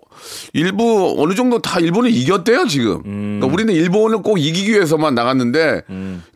일부 0.52 1.16
어느 1.18 1.34
정도 1.34 1.60
다 1.60 1.80
일본을 1.80 2.10
이겼대요 2.10 2.66
지금. 2.66 3.02
음. 3.06 3.38
그러니까 3.40 3.46
우리는 3.54 3.74
일본을 3.74 4.22
꼭 4.22 4.38
이기기 4.38 4.70
위해서만 4.72 5.14
나갔는데 5.14 5.82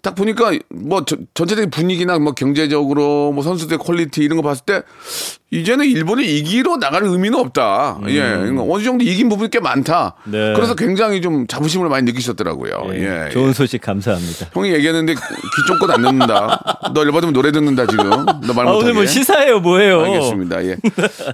딱 0.02 0.14
보니까 0.14 0.52
뭐 0.70 1.04
저- 1.04 1.16
전체적인 1.34 1.70
분위기나 1.70 2.18
뭐 2.18 2.32
경제적으로 2.32 3.32
뭐 3.32 3.42
선수들의 3.44 3.78
퀄리티 3.78 4.22
이런 4.22 4.36
거 4.36 4.42
봤을 4.42 4.64
때 4.66 4.82
이제는 5.50 5.86
일본을 5.86 6.24
이기러 6.24 6.78
나갈 6.78 7.04
의미는 7.04 7.38
없다. 7.38 8.00
예, 8.08 8.18
그러니까 8.18 8.64
어느 8.68 8.82
정도 8.82 9.04
이긴 9.04 9.28
부분이 9.28 9.50
꽤 9.50 9.60
많다. 9.60 10.16
음. 10.26 10.32
네. 10.32 10.52
그래서 10.56 10.74
굉장히 10.74 11.20
좀 11.20 11.46
자부심을 11.46 11.88
많이 11.88 12.04
느끼셨더라고요. 12.06 12.88
예, 12.94 13.26
예, 13.26 13.30
좋은 13.30 13.50
예. 13.50 13.52
소식 13.52 13.80
감사합니다. 13.80 14.48
형이 14.52 14.72
얘기 14.72 14.84
했는데 15.04 15.14
귀 15.14 15.66
쫑긋 15.68 15.90
안 15.90 16.02
듣는다. 16.02 16.62
너 16.94 17.02
열받으면 17.02 17.32
노래 17.32 17.52
듣는다 17.52 17.86
지금. 17.86 18.08
너말 18.08 18.66
아, 18.66 18.72
못하게. 18.72 18.76
오늘 18.76 18.94
뭐 18.94 19.06
시사예요, 19.06 19.60
뭐예요? 19.60 20.02
알겠습니다. 20.04 20.64
예. 20.64 20.76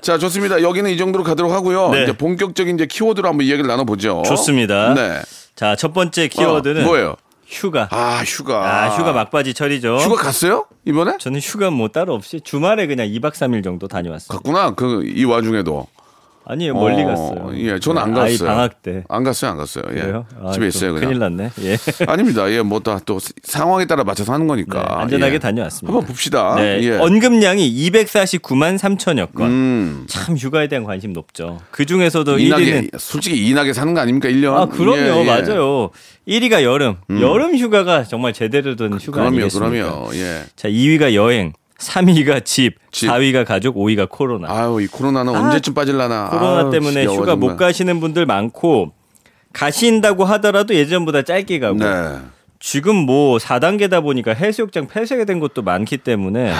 자, 0.02 0.18
좋습니다. 0.18 0.62
여기는 0.62 0.90
이 0.90 0.96
정도로 0.96 1.24
가도록 1.24 1.52
하고요. 1.52 1.90
네. 1.90 2.02
이제 2.04 2.12
본격적인 2.16 2.74
이제 2.74 2.86
키워드로 2.86 3.28
한번 3.28 3.46
이야기를 3.46 3.68
나눠보죠. 3.68 4.22
좋습니다. 4.26 4.94
네. 4.94 5.20
자, 5.54 5.76
첫 5.76 5.92
번째 5.94 6.28
키워드는 6.28 6.82
어, 6.82 6.86
뭐예요? 6.86 7.16
휴가. 7.46 7.88
아, 7.90 8.22
휴가. 8.24 8.84
아, 8.84 8.88
휴가 8.90 9.12
막바지 9.12 9.54
철이죠. 9.54 9.96
휴가 9.98 10.22
갔어요? 10.22 10.66
이번에? 10.86 11.16
저는 11.18 11.40
휴가 11.40 11.70
뭐 11.70 11.88
따로 11.88 12.14
없이 12.14 12.40
주말에 12.42 12.86
그냥 12.86 13.06
2박 13.08 13.32
3일 13.32 13.64
정도 13.64 13.88
다녀왔어요. 13.88 14.38
갔구나. 14.38 14.74
그 14.74 15.02
이 15.04 15.24
와중에도. 15.24 15.86
아니에요, 16.44 16.74
멀리 16.74 17.02
어, 17.02 17.06
갔어요. 17.06 17.50
예, 17.54 17.78
저는 17.78 18.02
안 18.02 18.12
갔어요. 18.14 18.48
방학 18.48 18.82
때. 18.82 19.04
안 19.08 19.22
갔어요, 19.22 19.52
안 19.52 19.56
갔어요. 19.58 19.84
예. 19.94 20.00
아, 20.42 20.50
집에 20.52 20.64
또 20.64 20.68
있어요, 20.68 20.94
그냥. 20.94 21.08
큰일 21.08 21.18
났네. 21.20 21.50
예. 21.62 21.76
아닙니다. 22.08 22.50
예, 22.50 22.60
뭐 22.62 22.80
다 22.80 22.98
또 23.06 23.18
상황에 23.44 23.84
따라 23.84 24.02
맞춰서 24.04 24.32
하는 24.32 24.46
거니까. 24.48 24.80
네, 24.82 24.86
안전하게 24.88 25.34
예. 25.34 25.38
다녀왔습니다. 25.38 25.92
한번 25.94 26.06
봅시다. 26.08 26.54
네, 26.56 26.80
예. 26.82 26.90
언급량이 26.96 27.70
249만 27.90 28.78
3천여 28.78 29.32
건. 29.34 29.46
음. 29.50 30.06
참 30.08 30.36
휴가에 30.36 30.66
대한 30.66 30.84
관심 30.84 31.12
높죠. 31.12 31.60
그 31.70 31.84
중에서도 31.86 32.38
이나게 32.38 32.82
1위는 32.82 32.98
솔직히 32.98 33.46
이나게 33.48 33.72
사는 33.72 33.92
거 33.94 34.00
아닙니까? 34.00 34.28
1년. 34.28 34.54
아 34.54 34.66
그럼요, 34.66 34.98
예, 34.98 35.20
예. 35.20 35.24
맞아요. 35.24 35.90
1위가 36.26 36.62
여름, 36.62 36.96
여름 37.20 37.56
휴가가 37.56 38.02
정말 38.04 38.32
제대로 38.32 38.76
된 38.76 38.94
휴가 38.94 39.20
그럼요, 39.20 39.28
아니겠습니까? 39.36 39.68
그럼요. 39.90 40.14
예. 40.14 40.42
자, 40.56 40.68
2위가 40.68 41.14
여행, 41.14 41.52
3위가 41.80 42.44
집, 42.44 42.76
집. 42.92 43.08
4위가 43.08 43.44
가족, 43.46 43.76
5위가 43.76 44.08
코로나. 44.08 44.48
아유, 44.50 44.80
이 44.82 44.86
코로나는 44.86 45.34
언제쯤 45.34 45.74
빠질라나. 45.74 46.28
코로나 46.30 46.60
아유, 46.64 46.70
때문에 46.70 47.04
휴가 47.06 47.36
못 47.36 47.48
정말. 47.48 47.56
가시는 47.56 48.00
분들 48.00 48.26
많고 48.26 48.92
가신다고 49.52 50.24
하더라도 50.24 50.74
예전보다 50.74 51.22
짧게 51.22 51.58
가고 51.58 51.78
네. 51.78 52.18
지금 52.60 52.94
뭐 52.94 53.38
4단계다 53.38 54.02
보니까 54.02 54.32
해수욕장 54.34 54.86
폐쇄된 54.86 55.40
곳도 55.40 55.62
많기 55.62 55.96
때문에 55.96 56.52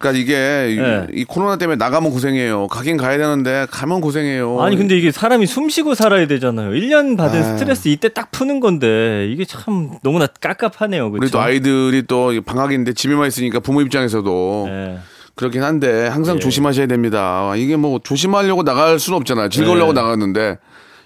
그러니까 0.00 0.18
이게 0.18 0.72
이- 0.72 0.76
네. 0.78 1.06
이 1.12 1.24
코로나 1.24 1.56
때문에 1.56 1.76
나가면 1.76 2.10
고생해요. 2.10 2.68
가긴 2.68 2.96
가야 2.96 3.18
되는데 3.18 3.66
가면 3.70 4.00
고생해요. 4.00 4.58
아니 4.62 4.76
근데 4.76 4.96
이게 4.96 5.10
사람이 5.12 5.46
숨 5.46 5.68
쉬고 5.68 5.94
살아야 5.94 6.26
되잖아요. 6.26 6.70
1년 6.70 7.18
받은 7.18 7.42
아유. 7.42 7.58
스트레스 7.58 7.88
이때 7.88 8.08
딱 8.08 8.30
푸는 8.30 8.60
건데 8.60 9.28
이게 9.30 9.44
참 9.44 9.90
너무나 10.02 10.26
깝깝하네요. 10.26 11.08
우리 11.08 11.18
그렇죠? 11.20 11.32
또 11.32 11.40
아이들이 11.40 12.02
또 12.08 12.32
방학인데 12.46 12.94
집에만 12.94 13.28
있으니까 13.28 13.60
부모 13.60 13.82
입장에서도 13.82 14.64
네. 14.70 14.98
그렇긴 15.34 15.62
한데 15.62 16.06
항상 16.06 16.36
예. 16.36 16.40
조심하셔야 16.40 16.86
됩니다. 16.86 17.52
이게 17.56 17.76
뭐 17.76 18.00
조심하려고 18.02 18.62
나갈 18.64 18.98
수는 18.98 19.18
없잖아요. 19.18 19.50
즐거우려고 19.50 19.92
네. 19.92 20.00
나갔는데 20.00 20.56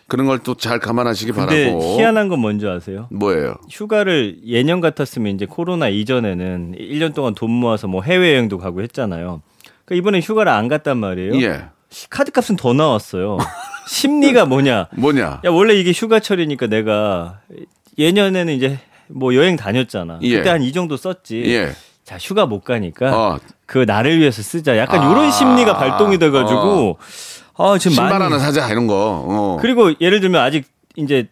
그런 0.06 0.26
걸 0.26 0.38
또 0.40 0.54
잘 0.54 0.78
감안하시기 0.78 1.32
근데 1.32 1.66
바라고. 1.66 1.96
희한한 1.98 2.28
건 2.28 2.38
뭔지 2.40 2.66
아세요? 2.68 3.06
뭐예요? 3.10 3.54
휴가를 3.70 4.38
예년 4.46 4.80
같았으면 4.80 5.34
이제 5.34 5.46
코로나 5.46 5.88
이전에는 5.88 6.74
1년 6.78 7.14
동안 7.14 7.34
돈 7.34 7.50
모아서 7.50 7.86
뭐 7.88 8.02
해외여행도 8.02 8.58
가고 8.58 8.82
했잖아요. 8.82 9.40
그러니까 9.84 9.94
이번에 10.02 10.20
휴가를 10.20 10.52
안 10.52 10.68
갔단 10.68 10.98
말이에요. 10.98 11.40
예. 11.42 11.64
카드값은 12.10 12.56
더 12.56 12.72
나왔어요. 12.72 13.38
심리가 13.88 14.44
뭐냐? 14.46 14.88
뭐냐? 14.96 15.40
야 15.44 15.50
원래 15.50 15.74
이게 15.74 15.92
휴가철이니까 15.92 16.66
내가 16.66 17.40
예년에는 17.98 18.52
이제 18.54 18.78
뭐 19.08 19.34
여행 19.34 19.56
다녔잖아. 19.56 20.18
예. 20.22 20.38
그때 20.38 20.50
한 20.50 20.62
이 20.62 20.72
정도 20.72 20.96
썼지. 20.96 21.42
예. 21.46 21.72
자 22.02 22.16
휴가 22.18 22.44
못 22.46 22.60
가니까 22.64 23.16
어, 23.16 23.38
그 23.66 23.78
나를 23.78 24.18
위해서 24.18 24.42
쓰자. 24.42 24.76
약간 24.76 25.00
아. 25.00 25.10
이런 25.10 25.30
심리가 25.30 25.74
발동이 25.76 26.18
돼가지고 26.18 26.98
아 27.56 27.78
지금 27.78 27.94
신발 27.94 28.10
많이 28.18 28.24
하나 28.24 28.38
사자 28.38 28.68
이런 28.70 28.86
거. 28.86 29.24
어. 29.26 29.58
그리고 29.60 29.92
예를 30.00 30.20
들면 30.20 30.40
아직 30.42 30.64
이제 30.96 31.28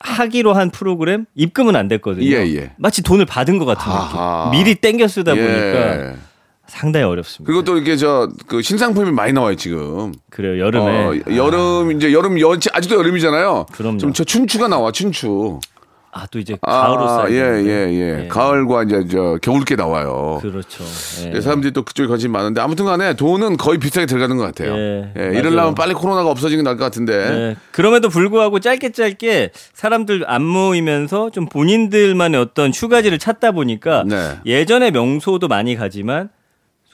하기로 0.00 0.52
한 0.54 0.70
프로그램 0.70 1.26
입금은 1.34 1.74
안 1.76 1.88
됐거든요. 1.88 2.24
예, 2.26 2.46
예. 2.54 2.72
마치 2.76 3.02
돈을 3.02 3.26
받은 3.26 3.58
것 3.58 3.64
같은 3.64 3.90
아하. 3.90 4.50
느낌. 4.50 4.64
미리 4.64 4.74
땡겨 4.76 5.08
쓰다 5.08 5.36
예. 5.36 5.40
보니까 5.40 6.14
상당히 6.66 7.04
어렵습니다. 7.06 7.46
그리고 7.46 7.64
또 7.64 7.76
이렇게 7.76 7.96
저 7.96 8.28
그 8.46 8.62
신상품이 8.62 9.10
많이 9.10 9.32
나와요 9.32 9.56
지금. 9.56 10.12
그래요 10.30 10.58
여름에 10.64 11.04
어, 11.06 11.14
여름 11.34 11.92
이제 11.92 12.12
여름 12.12 12.38
연 12.40 12.60
아직도 12.72 12.96
여름이잖아요. 12.96 13.66
그럼요. 13.72 13.98
좀저 13.98 14.24
춘추가 14.24 14.68
나와 14.68 14.92
춘추. 14.92 15.58
아 16.18 16.26
또 16.30 16.38
이제 16.38 16.56
가을로 16.60 17.08
아, 17.08 17.22
쌓이 17.22 17.34
예, 17.34 17.38
예, 17.38 18.22
예. 18.24 18.28
가을과 18.28 18.84
이제 18.84 19.06
저 19.10 19.38
겨울께 19.40 19.76
나와요. 19.76 20.38
그렇죠. 20.42 20.84
예. 21.24 21.30
네, 21.30 21.40
사람들이 21.40 21.72
또 21.72 21.82
그쪽에 21.84 22.06
관심이 22.08 22.32
많은데 22.32 22.60
아무튼 22.60 22.84
간에 22.84 23.14
돈은 23.14 23.56
거의 23.56 23.78
비슷하게 23.78 24.06
들어가는 24.06 24.36
것 24.36 24.42
같아요. 24.44 24.74
예, 24.76 25.12
예. 25.16 25.38
이러려면 25.38 25.74
빨리 25.74 25.94
코로나가 25.94 26.30
없어지는 26.30 26.64
게 26.64 26.68
나을 26.68 26.76
것 26.76 26.84
같은데. 26.84 27.30
네. 27.30 27.56
그럼에도 27.70 28.08
불구하고 28.08 28.60
짧게 28.60 28.92
짧게 28.92 29.50
사람들 29.72 30.24
안 30.26 30.42
모이면서 30.44 31.30
좀 31.30 31.48
본인들만의 31.48 32.40
어떤 32.40 32.72
휴가지를 32.72 33.18
찾다 33.18 33.52
보니까 33.52 34.04
네. 34.06 34.36
예전에 34.44 34.90
명소도 34.90 35.48
많이 35.48 35.76
가지만 35.76 36.30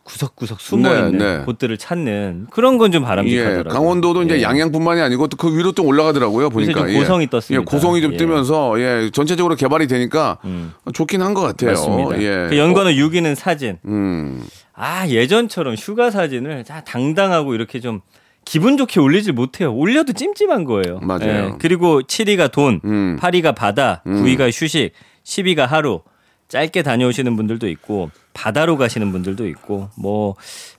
구석구석 0.04 0.60
숨어 0.60 0.88
네, 0.92 0.98
있는 1.08 1.18
네. 1.18 1.44
곳들을 1.44 1.76
찾는 1.78 2.48
그런 2.50 2.76
건좀 2.78 3.02
예, 3.02 3.06
바람직하더라고요. 3.06 3.72
강원도도 3.72 4.22
이제 4.22 4.38
예. 4.38 4.42
양양뿐만이 4.42 5.00
아니고 5.00 5.28
또 5.28 5.36
그 5.36 5.56
위로 5.56 5.72
또 5.72 5.84
올라가더라고요. 5.84 6.50
보니까 6.50 6.86
좀 6.86 6.94
고성이 6.94 7.22
예. 7.24 7.26
떴습니다. 7.30 7.60
예, 7.60 7.64
고성이 7.64 8.00
좀 8.02 8.12
예. 8.12 8.16
뜨면서 8.18 8.78
예, 8.80 9.10
전체적으로 9.12 9.54
개발이 9.56 9.86
되니까 9.86 10.38
음. 10.44 10.72
좋긴 10.92 11.22
한 11.22 11.34
것 11.34 11.40
같아요. 11.40 11.70
맞습니다. 11.70 12.20
예. 12.22 12.48
그 12.50 12.58
연관어 12.58 12.90
6위는 12.90 13.34
사진. 13.34 13.78
음. 13.86 14.44
아 14.74 15.08
예전처럼 15.08 15.74
휴가 15.74 16.10
사진을 16.10 16.64
다 16.64 16.82
당당하고 16.84 17.54
이렇게 17.54 17.80
좀 17.80 18.00
기분 18.44 18.76
좋게 18.76 19.00
올리질 19.00 19.32
못해요. 19.32 19.74
올려도 19.74 20.12
찜찜한 20.12 20.64
거예요. 20.64 21.00
예. 21.02 21.06
맞아요. 21.06 21.56
그리고 21.60 22.02
7위가 22.02 22.52
돈, 22.52 22.80
음. 22.84 23.16
8위가 23.20 23.54
바다, 23.54 24.02
9위가 24.06 24.50
휴식, 24.52 24.92
10위가 25.24 25.66
하루. 25.66 26.02
짧게 26.48 26.82
다녀오시는 26.82 27.36
분들도 27.36 27.68
있고 27.70 28.10
바다로 28.34 28.76
가시는 28.76 29.12
분들도 29.12 29.46
있고 29.48 29.88
뭐 29.96 30.34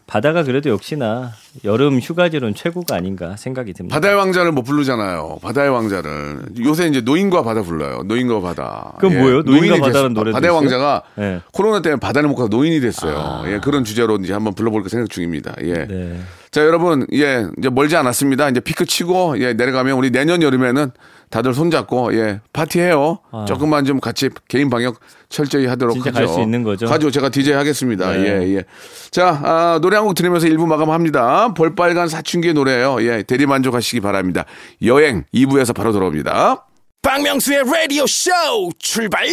바다가 0.07 0.43
그래도 0.43 0.69
역시나 0.69 1.31
여름 1.63 1.99
휴가지로는 1.99 2.53
최고가 2.53 2.95
아닌가 2.95 3.35
생각이 3.37 3.73
듭니다. 3.73 3.95
바다의 3.95 4.15
왕자를 4.15 4.51
못 4.51 4.61
부르잖아요. 4.63 5.39
바다의 5.41 5.69
왕자를 5.71 6.41
요새 6.63 6.85
이제 6.87 7.01
노인과 7.01 7.41
바다 7.43 7.63
불러요. 7.63 8.03
노인과 8.03 8.41
바다. 8.41 8.91
예. 8.95 8.99
그건 8.99 9.17
뭐예요? 9.19 9.41
노인과 9.41 9.91
됐- 9.91 9.93
노래도 10.11 10.33
바다의 10.33 10.51
있어요? 10.51 10.53
왕자가 10.53 11.01
네. 11.15 11.39
코로나 11.51 11.81
때문에 11.81 11.99
바다를 11.99 12.29
못 12.29 12.35
가서 12.35 12.49
노인이 12.49 12.79
됐어요. 12.81 13.43
예, 13.47 13.59
그런 13.63 13.83
주제로 13.83 14.17
이제 14.17 14.33
한번 14.33 14.53
불러볼까 14.53 14.89
생각 14.89 15.09
중입니다. 15.09 15.55
예. 15.63 15.73
네. 15.87 16.19
자, 16.55 16.61
여러분, 16.61 17.05
예, 17.11 17.47
이제 17.57 17.69
멀지 17.69 17.97
않았습니다. 17.97 18.47
이제 18.47 18.61
피크 18.61 18.85
치고, 18.85 19.41
예, 19.41 19.51
내려가면 19.51 19.97
우리 19.97 20.09
내년 20.09 20.41
여름에는 20.41 20.89
다들 21.29 21.53
손잡고, 21.53 22.15
예, 22.17 22.39
파티해요. 22.53 23.19
조금만 23.45 23.83
좀 23.83 23.99
같이 23.99 24.29
개인 24.47 24.69
방역 24.69 25.01
철저히 25.27 25.65
하도록 25.65 25.93
진짜 25.95 26.11
하죠. 26.11 26.17
갈 26.19 26.27
수 26.29 26.39
있는 26.39 26.63
거죠? 26.63 26.85
가죠. 26.85 27.11
제가 27.11 27.27
DJ 27.27 27.51
하겠습니다. 27.55 28.09
네. 28.13 28.19
예, 28.45 28.55
예. 28.55 28.63
자, 29.11 29.37
아, 29.43 29.79
노래 29.81 29.97
한 29.97 30.05
곡 30.05 30.13
들으면서 30.15 30.47
1부 30.47 30.65
마감합니다. 30.65 31.53
볼빨간 31.55 32.07
사춘기의 32.07 32.53
노래예요 32.53 33.01
예, 33.01 33.23
대리 33.23 33.45
만족하시기 33.45 33.99
바랍니다. 33.99 34.45
여행 34.83 35.25
2부에서 35.33 35.75
바로 35.75 35.91
돌아옵니다. 35.91 36.67
박명수의 37.01 37.63
라디오 37.65 38.07
쇼 38.07 38.31
출발 38.79 39.25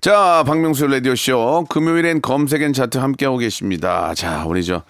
자, 0.00 0.44
박명수 0.46 0.86
라디오 0.86 1.14
쇼. 1.14 1.66
금요일엔 1.68 2.22
검색엔 2.22 2.72
차트 2.72 2.96
함께하고 2.96 3.36
계십니다. 3.36 4.14
자, 4.14 4.44
우리 4.46 4.64
저, 4.64 4.82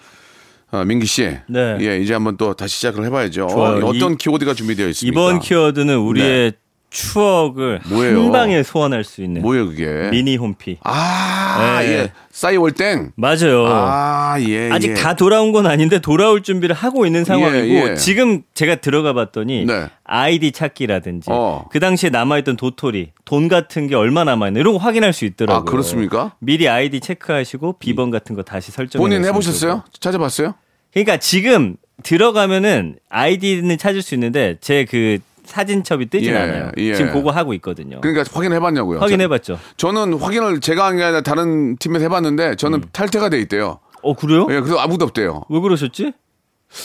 어, 0.71 0.85
민기 0.85 1.05
씨. 1.07 1.23
네. 1.47 1.77
예, 1.81 1.99
이제 1.99 2.13
한번 2.13 2.37
또 2.37 2.53
다시 2.53 2.75
시작을 2.75 3.03
해봐야죠. 3.05 3.47
좋아요. 3.49 3.85
어떤 3.85 4.13
이- 4.13 4.17
키워드가 4.17 4.53
준비되어 4.53 4.87
있습니까? 4.89 5.19
이번 5.19 5.39
키워드는 5.39 5.97
우리의 5.97 6.53
추억을 6.89 7.79
뭐예요? 7.87 8.23
한 8.23 8.31
방에 8.31 8.63
소환할 8.63 9.03
수 9.03 9.21
있는 9.21 9.41
뭐예요, 9.41 9.67
그게? 9.67 10.09
미니 10.11 10.37
홈피. 10.37 10.77
아, 10.83 11.79
네. 11.81 11.87
예. 11.87 12.11
싸이월땡. 12.31 13.11
맞아요. 13.15 13.65
아, 13.67 14.37
예. 14.39 14.69
아직 14.71 14.91
예. 14.91 14.93
다 14.95 15.15
돌아온 15.15 15.51
건 15.51 15.67
아닌데 15.67 15.99
돌아올 15.99 16.41
준비를 16.41 16.75
하고 16.75 17.05
있는 17.05 17.25
상황이고 17.25 17.73
예, 17.75 17.89
예. 17.91 17.95
지금 17.95 18.41
제가 18.53 18.75
들어가 18.75 19.13
봤더니 19.13 19.65
네. 19.65 19.87
아이디 20.03 20.51
찾기라든지 20.51 21.29
어. 21.31 21.65
그 21.71 21.79
당시에 21.79 22.09
남아있던 22.09 22.57
도토리 22.57 23.11
돈 23.25 23.47
같은 23.47 23.87
게 23.87 23.95
얼마 23.95 24.23
남아있나 24.23 24.59
이런 24.59 24.73
거 24.73 24.79
확인할 24.79 25.13
수 25.13 25.25
있더라고요. 25.25 25.61
아, 25.61 25.63
그렇습니까? 25.63 26.33
미리 26.39 26.67
아이디 26.67 26.99
체크하시고 27.01 27.75
비번 27.79 28.09
같은 28.09 28.35
거 28.35 28.43
다시 28.43 28.71
설정. 28.71 28.99
본인 29.01 29.23
해보셨어요? 29.25 29.83
찾아봤어요? 29.99 30.55
그러니까 30.93 31.17
지금 31.17 31.75
들어가면은 32.01 32.95
아이디는 33.09 33.77
찾을 33.77 34.01
수 34.01 34.15
있는데 34.15 34.57
제 34.61 34.85
그 34.89 35.19
사진첩이 35.49 36.05
뜨진 36.09 36.33
예, 36.33 36.37
않아요. 36.37 36.71
예. 36.77 36.93
지금 36.93 37.11
그거 37.11 37.31
하고 37.31 37.53
있거든요. 37.55 37.99
그러니까 38.01 38.23
확인해봤냐고요. 38.31 38.99
확인해봤죠. 38.99 39.57
저, 39.77 39.87
저는 39.87 40.19
확인을 40.19 40.59
제가 40.61 40.85
한 40.85 40.97
게 40.97 41.03
아니라 41.03 41.21
다른 41.21 41.75
팀에서 41.77 42.03
해봤는데 42.05 42.55
저는 42.55 42.83
탈퇴가 42.91 43.29
돼 43.29 43.39
있대요. 43.41 43.79
어 44.03 44.13
그래요? 44.15 44.47
예, 44.49 44.59
그래서 44.59 44.77
아무도 44.77 45.05
없대요. 45.05 45.43
왜 45.49 45.59
그러셨지? 45.59 46.13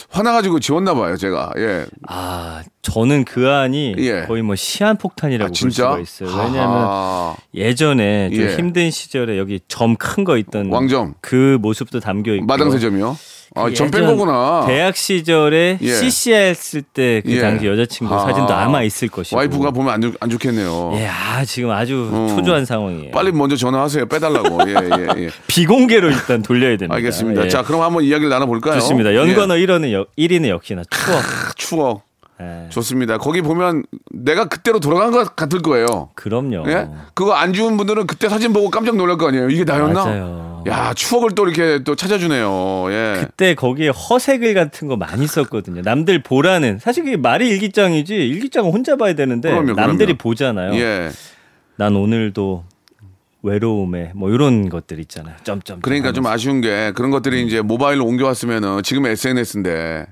화나가지고 0.09 0.61
지웠나 0.61 0.95
봐요, 0.95 1.17
제가. 1.17 1.53
예. 1.59 1.85
아 2.09 2.63
저는 2.81 3.25
그 3.27 3.51
안이 3.51 3.97
예. 3.99 4.23
거의 4.27 4.43
뭐 4.43 4.55
시한 4.57 4.97
폭탄이라고 4.97 5.53
아, 5.53 5.53
볼? 5.61 5.71
수가 5.71 5.99
있어요. 6.01 6.29
왜냐하면 6.31 6.79
하하. 6.79 7.37
예전에 7.55 8.31
좀 8.31 8.41
예. 8.43 8.57
힘든 8.57 8.91
시절에 8.91 9.37
여기 9.39 9.61
점 9.69 9.97
큰 9.97 10.25
거 10.25 10.39
있던 10.39 10.71
왕점. 10.73 11.15
그 11.21 11.59
모습도 11.61 12.01
담겨 12.01 12.33
있고 12.35 12.47
마당새점이요? 12.47 13.17
아, 13.55 13.65
그 13.65 13.75
전뺀 13.75 14.03
예전 14.03 14.17
거구나. 14.17 14.65
대학 14.67 14.97
시절에 14.97 15.79
예. 15.81 15.93
CCR 15.93 16.35
했을 16.35 16.83
때그 16.83 17.31
예. 17.31 17.41
당시 17.41 17.67
여자친구 17.67 18.15
아. 18.15 18.21
사진도 18.21 18.53
아마 18.53 18.83
있을 18.83 19.09
것이고 19.09 19.37
와이프가 19.37 19.71
보면 19.71 19.93
안, 19.93 20.01
좋, 20.01 20.13
안 20.21 20.31
좋겠네요. 20.31 20.93
예, 20.97 21.07
아 21.07 21.45
지금 21.45 21.71
아주 21.71 22.11
어. 22.13 22.27
초조한 22.35 22.65
상황이에요. 22.65 23.11
빨리 23.13 23.33
먼저 23.33 23.57
전화하세요. 23.57 24.07
빼달라고. 24.07 24.59
예, 24.69 24.75
예, 24.75 25.23
예. 25.25 25.31
비공개로 25.47 26.11
일단 26.11 26.43
돌려야 26.43 26.77
됩니다. 26.77 26.95
알겠습니다. 26.95 27.45
예. 27.45 27.49
자, 27.49 27.63
그럼 27.63 27.83
한번 27.83 28.05
이야기를 28.05 28.29
나눠볼까요? 28.31 28.75
좋습니다. 28.81 29.15
연관어 29.15 29.59
예. 29.59 29.67
1위는, 29.67 29.93
역, 29.93 30.09
1위는 30.17 30.49
역시나 30.49 30.83
추억. 30.91 31.19
아, 31.19 31.53
추억. 31.57 32.03
예. 32.41 32.69
좋습니다. 32.71 33.19
거기 33.19 33.43
보면 33.43 33.85
내가 34.11 34.47
그때로 34.47 34.81
돌아간 34.81 35.13
것 35.13 35.37
같을 35.37 35.63
거예요. 35.63 36.11
그럼요. 36.15 36.65
예? 36.69 36.89
그거 37.15 37.33
안 37.35 37.53
지운 37.53 37.77
분들은 37.77 38.07
그때 38.09 38.29
사진 38.29 38.53
보고 38.53 38.71
깜짝 38.71 38.97
놀랄 38.97 39.17
거 39.17 39.29
아니에요. 39.29 39.51
이게 39.51 39.65
나였나? 39.65 40.05
맞아요. 40.05 40.54
야, 40.67 40.95
추억을 40.95 41.31
또 41.35 41.47
이렇게 41.49 41.83
또 41.85 41.95
찾아주네요. 41.95 42.87
예. 42.91 43.17
그때 43.21 43.55
거기에 43.55 43.89
허세글 43.89 44.55
같은 44.55 44.89
거 44.89 44.97
많이 44.97 45.27
썼거든요. 45.27 45.83
남들 45.83 46.23
보라는 46.23 46.79
사실 46.79 47.05
그게 47.05 47.17
말이 47.17 47.49
일기장이지 47.49 48.15
일기장은 48.15 48.71
혼자 48.71 48.97
봐야 48.97 49.15
되는데 49.15 49.51
그럼요, 49.51 49.75
남들이 49.75 50.07
그럼요. 50.15 50.19
보잖아요. 50.19 50.75
예. 50.75 51.11
난 51.77 51.97
오늘도 51.97 52.65
외로움에 53.43 54.13
뭐 54.15 54.31
이런 54.31 54.69
것들 54.71 54.99
있잖아요. 55.01 55.37
점점. 55.43 55.81
그러니까 55.81 56.13
좀 56.13 56.27
아쉬운 56.27 56.61
게 56.61 56.93
그런 56.95 57.11
것들이 57.11 57.45
이제 57.47 57.61
모바일로 57.61 58.07
옮겨왔으면은 58.07 58.83
지금 58.83 59.05
SNS인데 59.07 60.07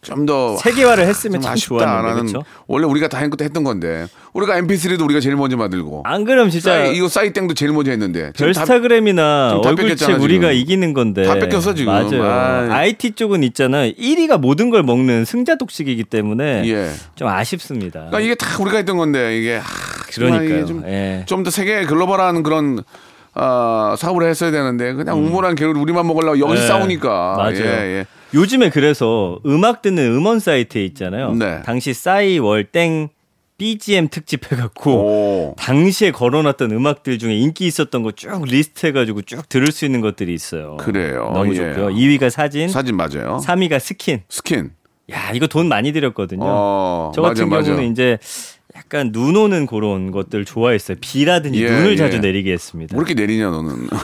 좀 0.00 0.26
더 0.26 0.56
세계화를 0.56 1.06
했으면 1.06 1.40
참 1.40 1.52
아쉽다. 1.52 1.68
좋았는데 1.68 2.08
나는 2.08 2.26
그렇죠? 2.26 2.44
원래 2.66 2.86
우리가 2.86 3.08
다 3.08 3.18
했던 3.18 3.64
건데 3.64 4.06
우리가 4.32 4.60
MP3도 4.60 5.04
우리가 5.04 5.20
제일 5.20 5.36
먼저 5.36 5.56
만들고 5.56 6.02
안 6.04 6.24
그럼 6.24 6.50
진짜 6.50 6.70
싸이, 6.70 6.96
이거 6.96 7.08
싸이땡도 7.08 7.54
제일 7.54 7.72
먼저 7.72 7.90
했는데 7.90 8.32
별스타그램이나 8.36 9.60
얼굴책 9.64 10.20
우리가. 10.20 10.52
이기는 10.52 10.92
건데 10.92 11.24
다 11.24 11.34
뺏겼어, 11.34 11.74
지금. 11.74 11.92
맞아요. 11.92 12.22
아이. 12.24 12.70
IT 12.90 13.12
쪽은 13.12 13.42
있잖아요. 13.44 13.92
1위가 13.92 14.38
모든 14.38 14.70
걸 14.70 14.82
먹는 14.82 15.24
승자 15.24 15.56
독식이기 15.56 16.04
때문에 16.04 16.62
예. 16.68 16.90
좀 17.14 17.28
아쉽습니다. 17.28 18.00
그러니까 18.10 18.20
이게 18.20 18.34
다 18.34 18.60
우리가 18.62 18.76
했던 18.78 18.96
건데 18.96 19.38
이게 19.38 19.56
하, 19.56 19.64
정말 20.12 20.40
그러니까요. 20.40 20.58
이게 20.58 20.66
좀 20.66 20.84
예. 20.86 21.22
좀더 21.26 21.50
세계 21.50 21.84
글로벌한 21.84 22.42
그런 22.42 22.82
어, 23.34 23.94
사업을 23.96 24.28
했어야 24.28 24.50
되는데 24.50 24.92
그냥 24.94 25.18
우물한 25.18 25.54
개를 25.54 25.76
우리만 25.76 26.06
먹으려고 26.06 26.38
여기서 26.40 26.60
네, 26.62 26.66
싸우니까 26.66 27.34
맞아요. 27.36 27.54
예, 27.56 27.98
예. 28.00 28.06
요즘에 28.34 28.70
그래서 28.70 29.38
음악 29.46 29.80
듣는 29.82 30.02
음원 30.12 30.38
사이트에 30.40 30.84
있잖아요. 30.86 31.32
네. 31.34 31.62
당시 31.64 31.94
싸이 31.94 32.38
월땡 32.38 33.08
BGM 33.58 34.08
특집 34.08 34.52
해갖고 34.52 34.90
오. 34.92 35.54
당시에 35.58 36.12
걸어놨던 36.12 36.70
음악들 36.70 37.18
중에 37.18 37.34
인기 37.34 37.66
있었던 37.66 38.02
거 38.04 38.12
쭉 38.12 38.44
리스트 38.44 38.86
해가지고 38.86 39.22
쭉 39.22 39.48
들을 39.48 39.72
수 39.72 39.84
있는 39.84 40.00
것들이 40.00 40.32
있어요. 40.32 40.76
그래요. 40.76 41.30
너무 41.34 41.52
예. 41.52 41.56
좋고요. 41.56 41.88
2위가 41.88 42.30
사진, 42.30 42.68
사진 42.68 42.96
맞아요. 42.96 43.40
3위가 43.44 43.80
스킨. 43.80 44.22
스킨. 44.28 44.70
야 45.10 45.32
이거 45.32 45.46
돈 45.48 45.68
많이 45.68 45.90
들였거든요. 45.92 46.44
어, 46.44 47.12
저 47.14 47.22
같은 47.22 47.48
맞아, 47.48 47.62
경우는 47.64 47.88
맞아. 47.88 47.90
이제 47.92 48.18
약간 48.78 49.12
눈 49.12 49.36
오는 49.36 49.66
그런 49.66 50.10
것들 50.10 50.44
좋아했어요. 50.44 50.96
비라든지 51.00 51.62
예, 51.64 51.70
눈을 51.70 51.92
예. 51.92 51.96
자주 51.96 52.18
내리게 52.20 52.52
했습니다. 52.52 52.94
뭐 52.94 53.02
이렇게 53.04 53.14
내리냐 53.20 53.50
너는. 53.50 53.88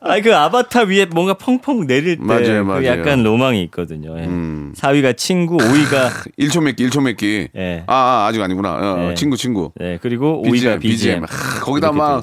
아그 0.00 0.34
아바타 0.34 0.82
위에 0.82 1.06
뭔가 1.06 1.34
펑펑 1.34 1.86
내릴 1.86 2.16
때 2.18 2.22
맞아요, 2.24 2.64
그 2.64 2.70
맞아요. 2.70 2.86
약간 2.86 3.22
로망이 3.22 3.62
있거든요. 3.64 4.18
예. 4.18 4.24
음. 4.24 4.72
4위가 4.76 5.16
친구, 5.16 5.56
5위가 5.56 6.10
1초 6.38 6.62
맺기, 6.62 6.88
1초 6.88 7.02
맺기. 7.02 7.48
예. 7.56 7.84
아, 7.86 7.94
아, 7.94 8.26
아직 8.28 8.40
아니구나. 8.42 8.74
어, 8.74 9.08
네. 9.08 9.14
친구, 9.14 9.36
친구. 9.36 9.72
네, 9.76 9.98
그리고 10.00 10.42
5위가 10.46 10.80
BGM. 10.80 11.24
아, 11.24 11.60
거기다 11.60 11.92
막. 11.92 12.22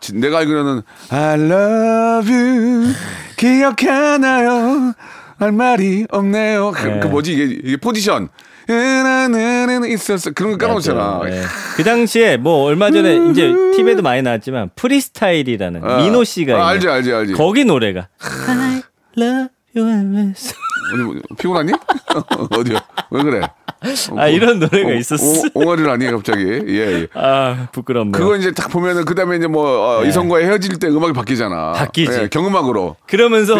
지- 0.00 0.14
내가 0.14 0.38
알기로는 0.38 0.82
I 1.10 1.40
love 1.40 2.32
you 2.32 2.92
기억하나요? 3.36 4.92
할 5.38 5.52
말이 5.52 6.04
없네요. 6.10 6.72
그, 6.74 6.86
네. 6.86 7.00
그 7.00 7.06
뭐지 7.08 7.32
이게, 7.32 7.44
이게 7.64 7.76
포지션. 7.76 8.28
나는 8.68 9.84
있었어. 9.90 10.30
그런 10.32 10.52
거 10.52 10.58
까먹었잖아. 10.58 11.20
네. 11.24 11.42
그 11.76 11.84
당시에 11.84 12.36
뭐 12.36 12.64
얼마 12.64 12.90
전에 12.90 13.30
이제 13.30 13.54
TV에도 13.74 14.02
많이 14.02 14.22
나왔지만 14.22 14.70
프리스타일이라는 14.76 15.82
어. 15.84 15.96
민호 16.02 16.24
씨가 16.24 16.54
아, 16.56 16.68
알지, 16.68 16.88
알지, 16.88 17.12
알지. 17.12 17.32
거기 17.32 17.64
노래가 17.64 18.08
I 18.20 18.82
love 19.16 19.48
you 19.76 20.34
뭐, 21.04 21.14
피곤하니? 21.38 21.72
어디요? 22.50 22.78
왜 23.10 23.22
그래? 23.22 23.40
아 24.16 24.28
이런 24.28 24.58
노래가 24.58 24.88
어, 24.90 24.92
있었어. 24.92 25.42
옹- 25.54 25.66
옹알이를 25.66 25.90
아니 25.90 26.06
갑자기. 26.10 26.42
예, 26.44 26.78
예. 27.02 27.06
아 27.14 27.68
부끄럽네요. 27.72 28.12
그거 28.12 28.36
이제 28.36 28.52
딱 28.52 28.68
보면은 28.68 29.04
그 29.04 29.14
다음에 29.14 29.36
이제 29.36 29.46
뭐 29.46 29.98
어, 29.98 30.02
네. 30.02 30.08
이성과 30.08 30.38
헤어질 30.38 30.78
때 30.78 30.88
음악이 30.88 31.12
바뀌잖아. 31.12 31.72
바뀌지. 31.72 32.12
예, 32.22 32.28
경음악으로. 32.28 32.96
그러면서 33.06 33.54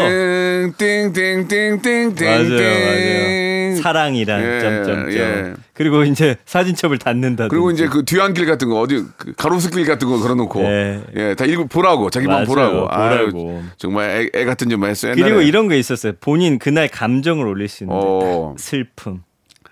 띵띵띵띵띵띵. 0.76 2.14
맞아요, 2.20 2.48
맞아요. 2.48 3.76
사랑이란 3.83 4.42
예, 4.42 4.61
점점점. 4.61 5.12
예. 5.12 5.54
그리고 5.74 6.02
이제 6.02 6.37
사진첩을 6.46 6.98
닫는다. 6.98 7.46
그리고 7.48 7.70
이제 7.70 7.87
그 7.87 8.04
뒤안길 8.04 8.46
같은 8.46 8.68
거 8.68 8.81
어디 8.81 9.04
그 9.16 9.33
가로수길 9.37 9.87
같은 9.87 10.09
거 10.09 10.18
걸어놓고 10.18 10.61
예. 10.64 11.02
예, 11.16 11.35
다 11.37 11.44
읽고 11.44 11.66
보라고 11.66 12.11
자기 12.11 12.26
방 12.26 12.37
맞아요, 12.37 12.46
보라고. 12.46 12.87
아유, 12.90 13.31
보라고. 13.31 13.62
정말 13.76 14.31
애, 14.35 14.40
애 14.40 14.44
같은 14.44 14.68
좀 14.68 14.85
했어. 14.85 15.09
옛날에. 15.09 15.22
그리고 15.22 15.42
이런 15.42 15.68
거 15.68 15.74
있었어요. 15.74 16.12
본인 16.20 16.59
그날 16.59 16.88
감정을 16.88 17.46
올릴 17.46 17.68
수 17.68 17.85
있는데 17.85 18.00
어. 18.04 18.54
딱 18.57 18.61
슬픔. 18.61 19.22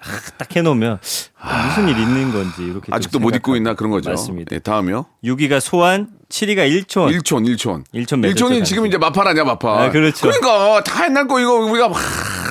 아, 0.09 0.31
딱 0.38 0.55
해놓으면 0.55 0.99
아, 1.40 1.66
무슨 1.66 1.88
일 1.88 1.99
있는 1.99 2.33
건지 2.33 2.62
이렇게 2.62 2.87
좀 2.87 2.95
아직도 2.95 3.19
못 3.19 3.35
잊고. 3.35 3.57
있나 3.57 3.75
그런 3.75 3.90
거죠. 3.90 4.11
맞습니다. 4.11 4.55
예, 4.55 4.59
다음이요. 4.61 5.07
6위가 5.25 5.61
소환, 5.61 6.09
7위가 6.29 6.69
일촌. 6.71 7.11
일촌, 7.11 7.47
일촌. 7.47 7.85
일촌 7.92 8.21
몇 8.21 8.29
일촌이 8.29 8.57
점 8.59 8.64
지금? 8.64 8.87
이제 8.87 8.99
마팔 8.99 9.27
아니야, 9.29 9.45
마팔. 9.45 9.83
아, 9.83 9.90
그렇죠. 9.90 10.29
그러니까 10.29 10.83
다 10.85 11.05
옛날 11.07 11.27
거 11.27 11.40
이거 11.40 11.55
우리가 11.55 11.88
막 11.88 11.99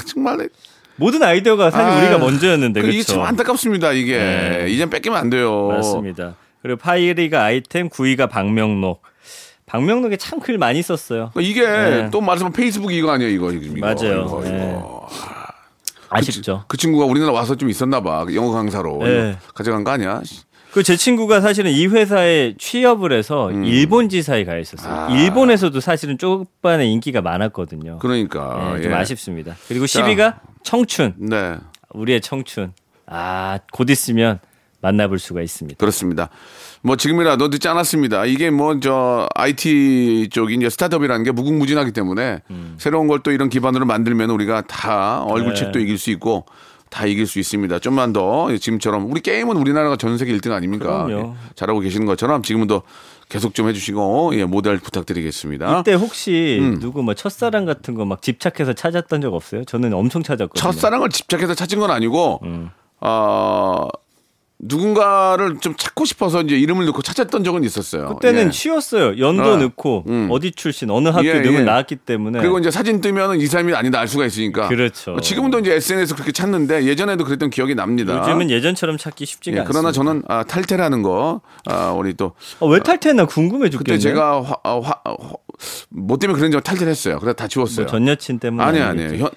정말 0.07 0.49
모든 0.97 1.21
아이디어가 1.23 1.71
사실 1.71 1.89
아, 1.91 1.97
우리가 1.99 2.17
먼저였는데 2.19 2.81
그 2.81 2.87
이게 2.87 2.97
그렇죠. 2.97 3.13
참 3.13 3.21
안타깝습니다, 3.23 3.91
이게. 3.93 4.17
네. 4.17 4.65
이젠 4.69 4.89
뺏기면 4.89 5.17
안 5.19 5.29
돼요. 5.29 5.67
맞습니다. 5.67 6.35
그리고 6.61 6.79
8위가 6.81 7.33
아이템, 7.35 7.89
9위가 7.89 8.29
박명록. 8.29 9.01
박명록에 9.67 10.15
참 10.17 10.39
글 10.39 10.57
많이 10.59 10.81
썼어요. 10.83 11.31
그러니까 11.33 11.41
이게 11.41 11.67
네. 11.67 12.09
또 12.11 12.21
말하자면 12.21 12.53
페이스북 12.53 12.93
이거 12.93 13.11
아니에요, 13.11 13.31
이거. 13.31 13.51
이거 13.51 13.75
맞아요. 13.79 14.25
이거, 14.25 14.41
네. 14.43 14.49
이거. 14.49 15.07
아쉽죠. 16.09 16.65
그 16.67 16.77
친구가 16.77 17.05
우리나라 17.05 17.31
와서 17.33 17.55
좀 17.55 17.69
있었나 17.69 18.01
봐. 18.01 18.25
영어 18.33 18.51
강사로. 18.51 18.99
네. 19.03 19.37
가져간 19.53 19.83
거 19.83 19.91
아니야? 19.91 20.21
그 20.71 20.83
제 20.83 20.97
친구가 20.97 21.39
사실은 21.39 21.71
이 21.71 21.87
회사에 21.87 22.53
취업을 22.57 23.13
해서 23.13 23.47
음. 23.49 23.63
일본 23.63 24.09
지사에 24.09 24.43
가 24.43 24.57
있었어요. 24.57 24.93
아. 24.93 25.07
일본에서도 25.09 25.79
사실은 25.79 26.17
쪽반의 26.17 26.91
인기가 26.91 27.21
많았거든요. 27.21 27.99
그러니까. 27.99 28.73
네, 28.75 28.81
좀 28.81 28.91
예. 28.91 28.95
아쉽습니다. 28.95 29.55
그리고 29.69 29.87
자. 29.87 30.01
10위가 30.03 30.39
청춘. 30.63 31.13
네. 31.17 31.55
우리의 31.93 32.19
청춘. 32.19 32.73
아, 33.07 33.59
곧 33.71 33.89
있으면 33.89 34.39
만나볼 34.81 35.17
수가 35.17 35.41
있습니다. 35.41 35.77
그렇습니다. 35.79 36.29
뭐 36.85 36.95
지금이라도 36.95 37.47
늦지 37.47 37.67
않았습니다. 37.67 38.25
이게 38.25 38.49
뭐 38.51 38.79
저 38.79 39.27
IT 39.33 40.29
쪽이 40.31 40.53
이제 40.55 40.69
스타트업이라는 40.69 41.23
게 41.25 41.31
무궁무진하기 41.31 41.91
때문에 41.93 42.41
새로운 42.77 43.07
걸 43.07 43.19
또 43.23 43.31
이런 43.31 43.49
기반으로 43.49 43.85
만들면 43.85 44.29
우리가 44.29 44.61
다 44.67 45.23
얼굴책도 45.23 45.79
네. 45.79 45.83
이길 45.83 45.97
수 45.97 46.11
있고 46.11 46.45
다 46.91 47.05
이길 47.07 47.25
수 47.25 47.39
있습니다. 47.39 47.79
좀만 47.79 48.13
더 48.13 48.55
지금처럼 48.55 49.09
우리 49.11 49.21
게임은 49.21 49.57
우리나라가 49.57 49.95
전 49.95 50.17
세계 50.19 50.37
1등 50.37 50.51
아닙니까? 50.51 51.07
예, 51.09 51.25
잘하고 51.55 51.79
계시는 51.79 52.05
것처럼 52.05 52.43
지금은 52.43 52.67
더 52.67 52.83
계속 53.29 53.55
좀 53.55 53.67
해주시고 53.67 54.33
예, 54.35 54.45
모델 54.45 54.77
부탁드리겠습니다. 54.77 55.79
이때 55.79 55.93
혹시 55.93 56.59
음. 56.61 56.79
누구 56.79 57.01
뭐 57.01 57.15
첫사랑 57.15 57.65
같은 57.65 57.95
거 57.95 58.05
막 58.05 58.21
집착해서 58.21 58.73
찾았던 58.73 59.21
적 59.21 59.33
없어요? 59.33 59.63
저는 59.65 59.93
엄청 59.93 60.21
찾았거든요. 60.21 60.61
첫사랑을 60.61 61.09
집착해서 61.09 61.55
찾은 61.55 61.79
건 61.79 61.89
아니고 61.89 62.41
음. 62.43 62.69
어, 63.01 63.87
누군가를 64.67 65.57
좀 65.59 65.75
찾고 65.75 66.05
싶어서 66.05 66.41
이제 66.41 66.57
이름을 66.57 66.85
넣고 66.87 67.01
찾았던 67.01 67.43
적은 67.43 67.63
있었어요. 67.63 68.07
그때는 68.15 68.47
예. 68.47 68.51
쉬웠어요. 68.51 69.17
연도 69.19 69.53
어. 69.53 69.57
넣고 69.57 70.03
음. 70.07 70.27
어디 70.31 70.51
출신 70.51 70.89
어느 70.89 71.09
학교 71.09 71.25
예, 71.27 71.41
예. 71.45 71.61
나왔기 71.61 71.97
때문에 71.97 72.39
그리고 72.39 72.59
이제 72.59 72.71
사진 72.71 73.01
뜨면은 73.01 73.39
이 73.39 73.45
사람이 73.47 73.73
아니다 73.73 73.99
알 73.99 74.07
수가 74.07 74.25
있으니까. 74.25 74.67
그렇죠. 74.67 75.19
지금도 75.21 75.59
이제 75.59 75.73
SNS 75.73 76.15
그렇게 76.15 76.31
찾는데 76.31 76.85
예전에도 76.85 77.23
그랬던 77.25 77.49
기억이 77.49 77.75
납니다. 77.75 78.17
요즘은 78.19 78.49
예전처럼 78.49 78.97
찾기 78.97 79.25
쉽지가 79.25 79.57
예, 79.57 79.59
않습니다. 79.61 79.79
그러나 79.79 79.91
저는 79.91 80.23
아, 80.27 80.43
탈퇴라는 80.43 81.01
거 81.03 81.41
아, 81.65 81.91
우리 81.91 82.13
또 82.13 82.33
어, 82.59 82.67
왜 82.67 82.79
탈퇴했나 82.79 83.25
궁금해 83.25 83.69
죽겠네. 83.69 83.97
그때 83.97 83.99
제가 83.99 84.41
화, 84.41 84.55
아, 84.63 84.79
화, 84.81 84.95
화, 85.05 85.15
뭐 85.89 86.17
때문에 86.17 86.37
그런지 86.37 86.59
탈퇴를 86.63 86.89
했어요. 86.91 87.19
그래서 87.19 87.33
다 87.35 87.47
지웠어요. 87.47 87.85
뭐 87.85 87.91
전 87.95 88.07
여친 88.07 88.39
때문에 88.39 88.63
아니. 88.63 88.79
아니에요. 88.81 89.23
현, 89.25 89.29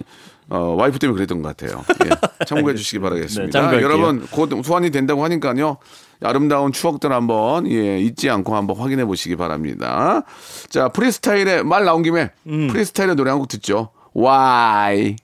어, 0.50 0.74
와이프 0.78 0.98
때문에 0.98 1.14
그랬던 1.16 1.42
것 1.42 1.56
같아요. 1.56 1.84
예, 2.06 2.10
참고해 2.46 2.74
주시기 2.74 2.98
네, 2.98 3.02
바라겠습니다. 3.02 3.52
참고할게요. 3.52 3.84
여러분 3.84 4.26
곧 4.30 4.50
소환이 4.64 4.90
된다고 4.90 5.22
하니까요. 5.24 5.76
아름다운 6.22 6.72
추억들 6.72 7.12
한번 7.12 7.70
예, 7.70 7.98
잊지 8.00 8.28
않고 8.30 8.56
한번 8.56 8.76
확인해 8.78 9.04
보시기 9.04 9.36
바랍니다. 9.36 10.22
자 10.68 10.88
프리스타일의 10.88 11.64
말 11.64 11.84
나온 11.84 12.02
김에 12.02 12.30
음. 12.46 12.68
프리스타일의 12.68 13.14
노래 13.16 13.30
한 13.30 13.38
곡 13.38 13.48
듣죠. 13.48 13.90
Why? 14.16 15.16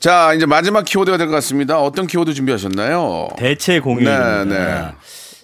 자 0.00 0.32
이제 0.34 0.44
마지막 0.46 0.84
키워드가 0.84 1.16
될 1.18 1.28
것 1.28 1.34
같습니다. 1.34 1.80
어떤 1.80 2.06
키워드 2.06 2.34
준비하셨나요? 2.34 3.28
대체 3.36 3.80
공휴일입니다. 3.80 4.44
네, 4.44 4.54
네. 4.58 4.84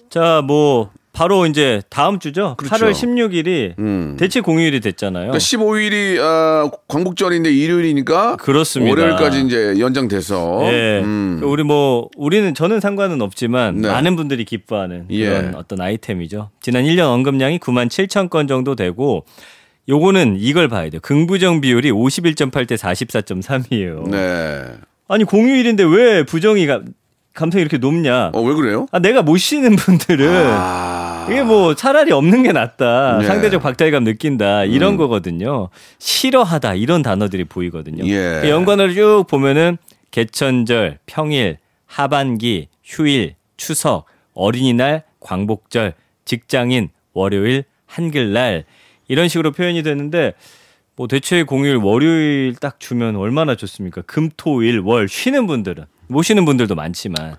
자, 0.09 0.41
뭐 0.45 0.91
바로 1.13 1.45
이제 1.45 1.81
다음 1.89 2.19
주죠. 2.19 2.55
그렇죠. 2.57 2.73
8월 2.85 2.91
16일이 2.93 3.77
음. 3.79 4.15
대체 4.17 4.39
공휴일이 4.39 4.79
됐잖아요. 4.79 5.31
그러니까 5.31 5.37
15일이 5.39 6.17
어, 6.19 6.71
광복절인데 6.87 7.51
일요일이니까 7.51 8.37
그렇습니다. 8.37 8.91
월요일까지 8.91 9.41
이제 9.41 9.75
연장돼서 9.79 10.61
예. 10.71 11.01
음. 11.03 11.41
우리 11.43 11.63
뭐 11.63 12.07
우리는 12.15 12.53
저는 12.53 12.79
상관은 12.79 13.21
없지만 13.21 13.81
네. 13.81 13.89
많은 13.89 14.15
분들이 14.15 14.45
기뻐하는 14.45 15.05
예. 15.09 15.25
그런 15.25 15.55
어떤 15.55 15.81
아이템이죠. 15.81 16.49
지난 16.61 16.85
1년 16.85 17.11
언급량이 17.11 17.59
9만 17.59 17.87
7천 17.89 18.29
건 18.29 18.47
정도 18.47 18.75
되고 18.75 19.25
요거는 19.89 20.37
이걸 20.39 20.69
봐야 20.69 20.89
돼요. 20.89 21.01
긍부정 21.01 21.59
비율이 21.59 21.91
51.8대 21.91 22.77
44.3이에요. 22.77 24.09
네. 24.09 24.63
아니 25.09 25.25
공휴일인데 25.25 25.83
왜 25.83 26.23
부정이 26.23 26.65
가 26.67 26.81
감성이 27.33 27.61
이렇게 27.61 27.77
높냐? 27.77 28.31
어 28.33 28.41
왜 28.41 28.53
그래요? 28.53 28.87
아 28.91 28.99
내가 28.99 29.21
못 29.21 29.37
쉬는 29.37 29.75
분들은 29.77 30.29
아. 30.29 31.00
이게 31.29 31.43
뭐 31.43 31.75
차라리 31.75 32.11
없는 32.11 32.43
게 32.43 32.51
낫다. 32.51 33.19
네. 33.19 33.27
상대적 33.27 33.61
박탈감 33.61 34.03
느낀다. 34.03 34.63
이런 34.65 34.97
거거든요. 34.97 35.69
싫어하다. 35.99 36.75
이런 36.75 37.01
단어들이 37.01 37.43
보이거든요. 37.45 38.05
예. 38.05 38.39
그 38.41 38.49
연관어를 38.49 38.93
쭉 38.93 39.25
보면은 39.29 39.77
개천절, 40.11 40.99
평일, 41.05 41.57
하반기, 41.85 42.67
휴일, 42.83 43.35
추석, 43.57 44.05
어린이날, 44.33 45.03
광복절, 45.19 45.93
직장인, 46.25 46.89
월요일, 47.13 47.63
한글날 47.85 48.65
이런 49.07 49.27
식으로 49.27 49.51
표현이 49.51 49.83
되는데 49.83 50.33
뭐 50.95 51.07
대체 51.07 51.43
공휴일 51.43 51.77
월요일 51.77 52.55
딱 52.59 52.79
주면 52.79 53.15
얼마나 53.15 53.55
좋습니까? 53.55 54.01
금, 54.05 54.29
토, 54.37 54.63
일, 54.63 54.79
월 54.79 55.07
쉬는 55.07 55.47
분들은 55.47 55.85
못 56.07 56.23
쉬는 56.23 56.45
분들도 56.45 56.75
많지만 56.75 57.35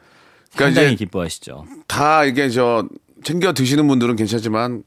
그러니까 0.55 0.75
상당히 0.81 0.97
기뻐하시죠. 0.97 1.67
다 1.87 2.25
이게 2.25 2.49
저 2.51 2.87
챙겨 3.23 3.53
드시는 3.53 3.89
분들은 3.89 4.17
괜찮지만 4.17 4.83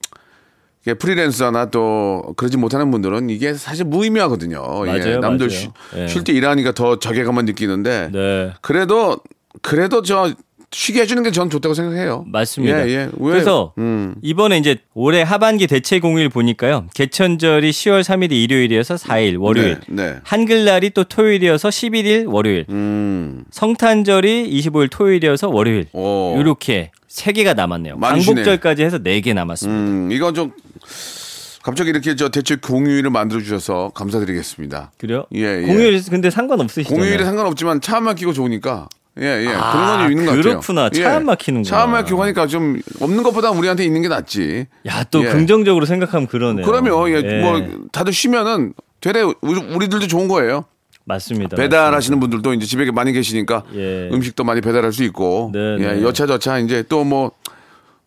이게 0.84 0.94
프리랜서나 0.94 1.72
또 1.72 2.34
그러지 2.38 2.58
못하는 2.58 2.92
분들은 2.92 3.30
이게 3.30 3.56
사실 3.56 3.86
무의미하거든요. 3.86 4.84
예, 4.88 5.00
맞아요, 5.00 5.20
남들 5.20 5.48
맞아요. 5.48 5.74
예. 6.04 6.08
쉴때 6.08 6.32
일하니까 6.34 6.74
더 6.74 7.00
자괴감만 7.00 7.46
느끼는데 7.46 8.10
네. 8.12 8.54
그래도 8.62 9.18
그래도 9.62 10.02
저 10.04 10.34
쉬게 10.78 11.02
해주는 11.02 11.24
게 11.24 11.32
전 11.32 11.50
좋다고 11.50 11.74
생각해요. 11.74 12.26
맞습니다. 12.28 12.86
예, 12.88 12.92
예. 12.92 13.10
왜? 13.18 13.32
그래서 13.32 13.74
음. 13.78 14.14
이번에 14.22 14.58
이제 14.58 14.76
올해 14.94 15.22
하반기 15.22 15.68
대체 15.68 16.00
공휴일 16.02 16.28
보니까요. 16.28 16.88
개천절이 16.94 17.72
10월 17.72 18.02
3일이 18.04 18.32
일요일이어서 18.34 18.96
4일 18.96 19.40
월요일. 19.40 19.80
네, 19.88 20.04
네. 20.12 20.16
한글날이 20.24 20.90
또 20.90 21.06
토요일이어서 21.06 21.70
11일 21.70 22.30
월요일. 22.30 22.66
음. 22.70 23.46
성탄절이 23.52 24.50
25일 24.52 24.90
토요일이어서 24.92 25.48
월요일. 25.50 25.88
오. 25.94 26.36
이렇게 26.40 26.92
세 27.08 27.32
개가 27.32 27.54
남았네요. 27.54 27.98
광복절까지 27.98 28.84
해서 28.84 28.98
네 28.98 29.22
개 29.22 29.34
남았습니다. 29.34 29.80
음, 29.80 30.12
이건 30.12 30.34
좀 30.34 30.52
갑자기 31.64 31.90
이렇게 31.92 32.18
저 32.18 32.28
대체 32.30 32.58
공휴일을 32.58 33.10
만들어 33.12 33.40
주셔서 33.42 33.92
감사드리겠습니다. 33.96 34.92
그래요? 34.98 35.26
예, 35.34 35.62
예. 35.62 35.66
공휴일 35.66 36.02
근데 36.10 36.30
상관없으시죠? 36.30 36.94
공휴일에 36.94 37.24
상관없지만 37.24 37.80
차안 37.80 38.04
막히고 38.04 38.34
좋으니까 38.34 38.90
예, 39.20 39.46
예. 39.46 39.48
아, 39.48 39.72
그런 39.72 39.88
건좀 39.88 40.12
있는 40.12 40.26
것 40.26 40.32
같아요. 40.32 40.44
그렇구나. 40.44 40.90
차안 40.90 41.26
막히는구나. 41.26 41.70
차안 41.70 41.92
막히고 41.92 42.22
하니까 42.24 42.48
좀 42.48 42.82
없는 43.00 43.24
것보다 43.24 43.52
우리한테 43.52 43.86
있는 43.86 44.02
게 44.02 44.08
낫지. 44.10 44.68
야, 44.88 45.04
또 45.06 45.24
예. 45.26 45.30
긍정적으로 45.30 45.86
생각하면 45.86 46.28
그러네요. 46.28 46.66
그러면 46.66 47.10
예, 47.10 47.22
예. 47.24 47.42
뭐 47.42 47.62
다들 47.92 48.12
쉬면은 48.12 48.74
되레 49.00 49.22
우리, 49.42 49.60
우리들도 49.60 50.08
좋은 50.08 50.28
거예요. 50.28 50.66
맞습니다. 51.06 51.56
배달하시는 51.56 52.20
분들도 52.20 52.54
이제 52.56 52.66
집에 52.66 52.90
많이 52.92 53.14
계시니까 53.14 53.64
예. 53.76 54.10
음식도 54.12 54.44
많이 54.44 54.60
배달할 54.60 54.92
수 54.92 55.04
있고 55.04 55.52
네, 55.54 55.60
예, 55.80 55.94
네. 55.94 56.02
여차저차 56.02 56.60
이제 56.60 56.84
또 56.84 57.04
뭐 57.06 57.32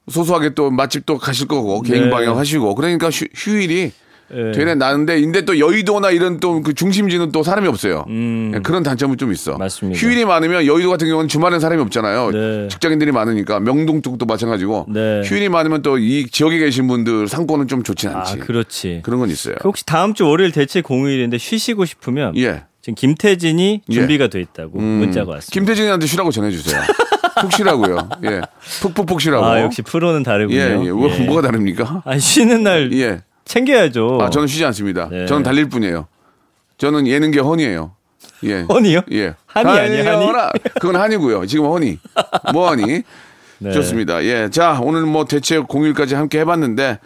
소소하게 0.08 0.50
또 0.54 0.70
맛집도 0.70 1.18
가실 1.18 1.46
거고 1.46 1.82
개인 1.82 2.04
네. 2.04 2.10
방역 2.10 2.36
하시고 2.36 2.74
그러니까 2.74 3.10
휴, 3.10 3.26
휴일이 3.34 3.92
예. 4.34 4.52
되레 4.52 4.74
나는데 4.74 5.20
근데 5.20 5.42
또 5.42 5.58
여의도나 5.58 6.10
이런 6.10 6.38
또 6.40 6.60
그 6.62 6.74
중심지는 6.74 7.32
또 7.32 7.42
사람이 7.42 7.66
없어요. 7.68 8.04
음. 8.08 8.52
예, 8.54 8.58
그런 8.60 8.82
단점은 8.82 9.16
좀 9.16 9.32
있어. 9.32 9.56
맞습니다. 9.56 9.98
휴일이 9.98 10.24
많으면 10.24 10.66
여의도 10.66 10.90
같은 10.90 11.06
경우는 11.08 11.28
주말엔 11.28 11.60
사람이 11.60 11.80
없잖아요. 11.82 12.30
네. 12.32 12.68
직장인들이 12.68 13.12
많으니까 13.12 13.60
명동 13.60 14.02
쪽도 14.02 14.26
마찬가지고 14.26 14.86
네. 14.88 15.22
휴일이 15.24 15.48
많으면 15.48 15.82
또 15.82 15.96
이 15.98 16.26
지역에 16.30 16.58
계신 16.58 16.86
분들 16.88 17.28
상권은 17.28 17.68
좀 17.68 17.82
좋진 17.82 18.10
아, 18.10 18.18
않지. 18.20 18.38
그렇지. 18.38 19.00
그런 19.04 19.20
건 19.20 19.30
있어요. 19.30 19.54
그 19.60 19.68
혹시 19.68 19.84
다음 19.86 20.14
주 20.14 20.26
월요일 20.26 20.52
대체 20.52 20.80
공휴일인데 20.80 21.38
쉬시고 21.38 21.84
싶으면 21.84 22.36
예. 22.36 22.64
지금 22.82 22.94
김태진이 22.94 23.82
예. 23.88 23.92
준비가 23.92 24.28
돼 24.28 24.40
있다고 24.40 24.78
음, 24.78 24.84
문자가 24.84 25.32
왔습니다. 25.32 25.52
김태진한테 25.52 26.06
쉬라고 26.06 26.30
전해주세요. 26.30 26.80
푹 27.40 27.52
쉬라고요. 27.52 28.08
예. 28.24 28.40
푹푹푹 28.82 29.20
쉬라고. 29.20 29.44
아, 29.44 29.60
역시 29.62 29.82
프로는 29.82 30.22
다르군요. 30.22 30.58
예, 30.58 30.70
예. 30.86 30.90
뭐, 30.90 31.10
예. 31.10 31.18
뭐가 31.26 31.42
다릅니까? 31.42 32.02
아, 32.04 32.18
쉬는 32.18 32.62
날 32.64 32.92
예. 32.94 33.20
챙겨야죠. 33.48 34.18
아, 34.20 34.30
저는 34.30 34.46
쉬지 34.46 34.64
않습니다. 34.66 35.08
네. 35.10 35.26
저는 35.26 35.42
달릴 35.42 35.68
뿐이에요. 35.68 36.06
저는 36.76 37.06
예능계 37.06 37.40
허니예요. 37.40 37.92
예. 38.44 38.60
허니요? 38.62 39.00
예. 39.12 39.34
한이 39.46 39.68
아니에요, 39.68 40.10
한이? 40.10 40.50
그건 40.80 40.96
한이고요. 40.96 41.46
지금 41.46 41.64
허니. 41.66 41.98
뭐 42.52 42.68
허니? 42.68 43.02
네. 43.60 43.72
좋습니다. 43.72 44.22
예. 44.24 44.48
자, 44.50 44.78
오늘 44.80 45.02
뭐 45.06 45.24
대체 45.24 45.58
공일까지 45.58 46.14
함께 46.14 46.38
해봤는데, 46.40 46.98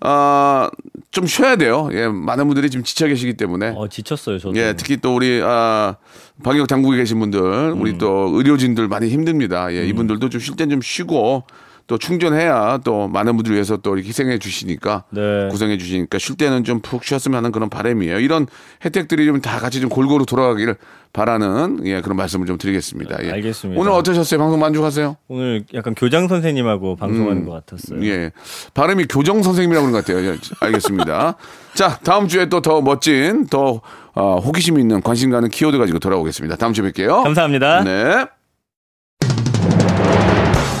아, 0.00 0.70
좀 1.10 1.26
쉬어야 1.26 1.56
돼요. 1.56 1.88
예. 1.92 2.06
많은 2.06 2.46
분들이 2.46 2.70
지금 2.70 2.84
지쳐 2.84 3.08
계시기 3.08 3.34
때문에. 3.34 3.72
어, 3.74 3.88
지쳤어요, 3.88 4.38
저도. 4.38 4.56
예, 4.56 4.74
특히 4.76 4.98
또 4.98 5.16
우리 5.16 5.40
아 5.42 5.96
방역 6.44 6.68
당국에 6.68 6.98
계신 6.98 7.18
분들, 7.18 7.40
음. 7.40 7.80
우리 7.80 7.96
또 7.98 8.30
의료진들 8.34 8.86
많이 8.86 9.08
힘듭니다. 9.08 9.72
예, 9.72 9.84
이분들도 9.86 10.28
좀 10.28 10.40
쉴 10.40 10.54
땐 10.56 10.68
좀 10.70 10.80
쉬고 10.82 11.44
또 11.86 11.98
충전해야 11.98 12.80
또 12.84 13.06
많은 13.08 13.36
분들 13.36 13.52
위해서 13.54 13.76
또 13.76 13.94
이렇게 13.94 14.08
희생해 14.08 14.38
주시니까 14.38 15.04
네. 15.10 15.48
구성해 15.50 15.78
주시니까 15.78 16.18
쉴 16.18 16.36
때는 16.36 16.64
좀 16.64 16.80
푹 16.82 17.04
쉬었으면 17.04 17.36
하는 17.38 17.52
그런 17.52 17.68
바람이에요. 17.70 18.18
이런 18.20 18.46
혜택들이 18.84 19.24
좀 19.26 19.40
다 19.40 19.58
같이 19.58 19.80
좀 19.80 19.88
골고루 19.90 20.26
돌아가기를 20.26 20.76
바라는 21.12 21.80
예 21.86 22.00
그런 22.02 22.16
말씀을 22.16 22.46
좀 22.46 22.58
드리겠습니다. 22.58 23.24
예. 23.24 23.30
알겠습니다. 23.32 23.80
오늘 23.80 23.92
어떠셨어요? 23.92 24.38
방송 24.38 24.60
만족하세요? 24.60 25.16
오늘 25.28 25.64
약간 25.74 25.94
교장 25.94 26.28
선생님하고 26.28 26.96
방송하는 26.96 27.44
것 27.46 27.52
같았어요. 27.52 28.04
예. 28.04 28.32
발음이 28.74 29.06
교정 29.08 29.42
선생님이라고 29.42 29.86
그런 29.86 29.92
것 30.00 30.04
같아요. 30.06 30.26
예, 30.26 30.36
알겠습니다. 30.60 31.36
자, 31.74 31.98
다음 32.04 32.28
주에 32.28 32.48
또 32.48 32.60
더 32.60 32.80
멋진, 32.82 33.46
더 33.46 33.80
어, 34.14 34.36
호기심 34.38 34.78
있는 34.78 35.00
관심 35.02 35.30
가는 35.30 35.48
키워드 35.48 35.78
가지고 35.78 35.98
돌아오겠습니다. 35.98 36.56
다음 36.56 36.72
주에 36.72 36.90
뵐게요. 36.90 37.22
감사합니다. 37.22 37.84
네. 37.84 38.26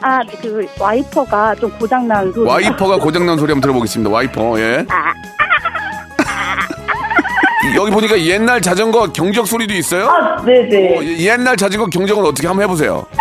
아, 0.00 0.20
그 0.42 0.66
와이퍼가 0.78 1.54
좀 1.56 1.70
고장난 1.78 2.32
소리. 2.32 2.48
와이퍼가 2.48 2.96
고장난 2.98 3.36
소리 3.38 3.52
한번 3.52 3.60
들어보겠습니다. 3.62 4.10
와이퍼, 4.10 4.58
예. 4.60 4.86
여기 7.76 7.90
보니까 7.90 8.18
옛날 8.20 8.60
자전거 8.60 9.12
경적 9.12 9.46
소리도 9.46 9.74
있어요? 9.74 10.10
네네. 10.44 10.96
어, 10.98 11.02
예- 11.04 11.18
옛날 11.18 11.56
자전거 11.56 11.86
경적은 11.86 12.24
어떻게 12.24 12.46
한번 12.48 12.64
해보세요. 12.64 13.06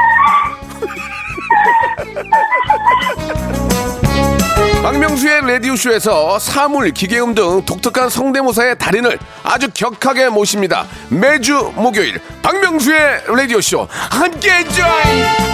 박명수의 4.82 5.42
라디오쇼에서 5.42 6.40
사물, 6.40 6.92
기계음 6.92 7.36
등 7.36 7.64
독특한 7.66 8.10
성대모사의 8.10 8.78
달인을 8.78 9.20
아주 9.44 9.68
격하게 9.74 10.30
모십니다. 10.30 10.86
매주 11.10 11.74
목요일 11.76 12.20
박명수의 12.42 13.24
라디오쇼 13.28 13.88
함께해 13.90 14.64
줘요. 14.70 15.49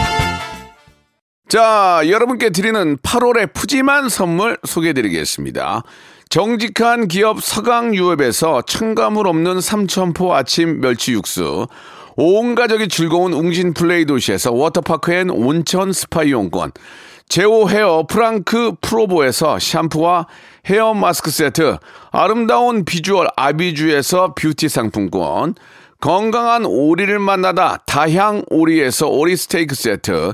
자, 1.56 2.02
여러분께 2.10 2.50
드리는 2.50 2.98
8월의 2.98 3.54
푸짐한 3.54 4.10
선물 4.10 4.58
소개해드리겠습니다. 4.66 5.84
정직한 6.28 7.08
기업 7.08 7.42
서강유업에서 7.42 8.64
첨가물 8.64 9.26
없는 9.26 9.62
삼천포 9.62 10.36
아침 10.36 10.82
멸치 10.82 11.14
육수, 11.14 11.68
온 12.18 12.56
가족이 12.56 12.90
즐거운 12.90 13.32
웅진 13.32 13.74
플레이 13.74 14.04
도시에서 14.04 14.52
워터파크 14.52 15.14
and 15.14 15.30
온천 15.30 15.94
스파 15.94 16.24
이용권, 16.24 16.74
제오 17.30 17.70
헤어 17.70 18.06
프랑크 18.06 18.74
프로보에서 18.82 19.58
샴푸와 19.58 20.28
헤어 20.66 20.94
마스크 20.94 21.32
세트, 21.32 21.78
아름다운 22.12 22.84
비주얼 22.84 23.30
아비주에서 23.38 24.34
뷰티 24.36 24.68
상품권, 24.68 25.56
건강한 26.02 26.66
오리를 26.66 27.18
만나다 27.18 27.78
다향 27.86 28.44
오리에서 28.50 29.08
오리 29.08 29.38
스테이크 29.38 29.74
세트, 29.74 30.34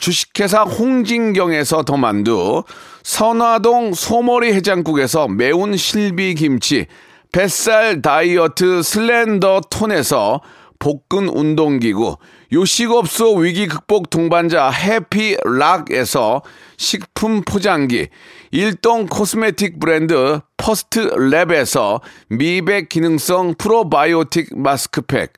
주식회사 0.00 0.62
홍진경에서 0.62 1.84
더 1.84 1.96
만두, 1.96 2.64
선화동 3.02 3.92
소머리 3.92 4.52
해장국에서 4.54 5.28
매운 5.28 5.76
실비 5.76 6.34
김치, 6.34 6.86
뱃살 7.32 8.02
다이어트 8.02 8.82
슬렌더 8.82 9.60
톤에서 9.70 10.40
복근 10.78 11.28
운동기구, 11.28 12.16
요식업소 12.52 13.34
위기 13.36 13.68
극복 13.68 14.08
동반자 14.08 14.70
해피락에서 14.70 16.42
식품 16.78 17.42
포장기, 17.42 18.08
일동 18.50 19.06
코스메틱 19.06 19.78
브랜드 19.78 20.40
퍼스트 20.56 21.10
랩에서 21.10 22.00
미백 22.30 22.88
기능성 22.88 23.56
프로바이오틱 23.58 24.58
마스크팩, 24.58 25.34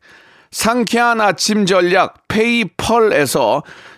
상쾌한 0.52 1.20
아침 1.20 1.66
전략 1.66 2.28
페이펄에서 2.28 3.62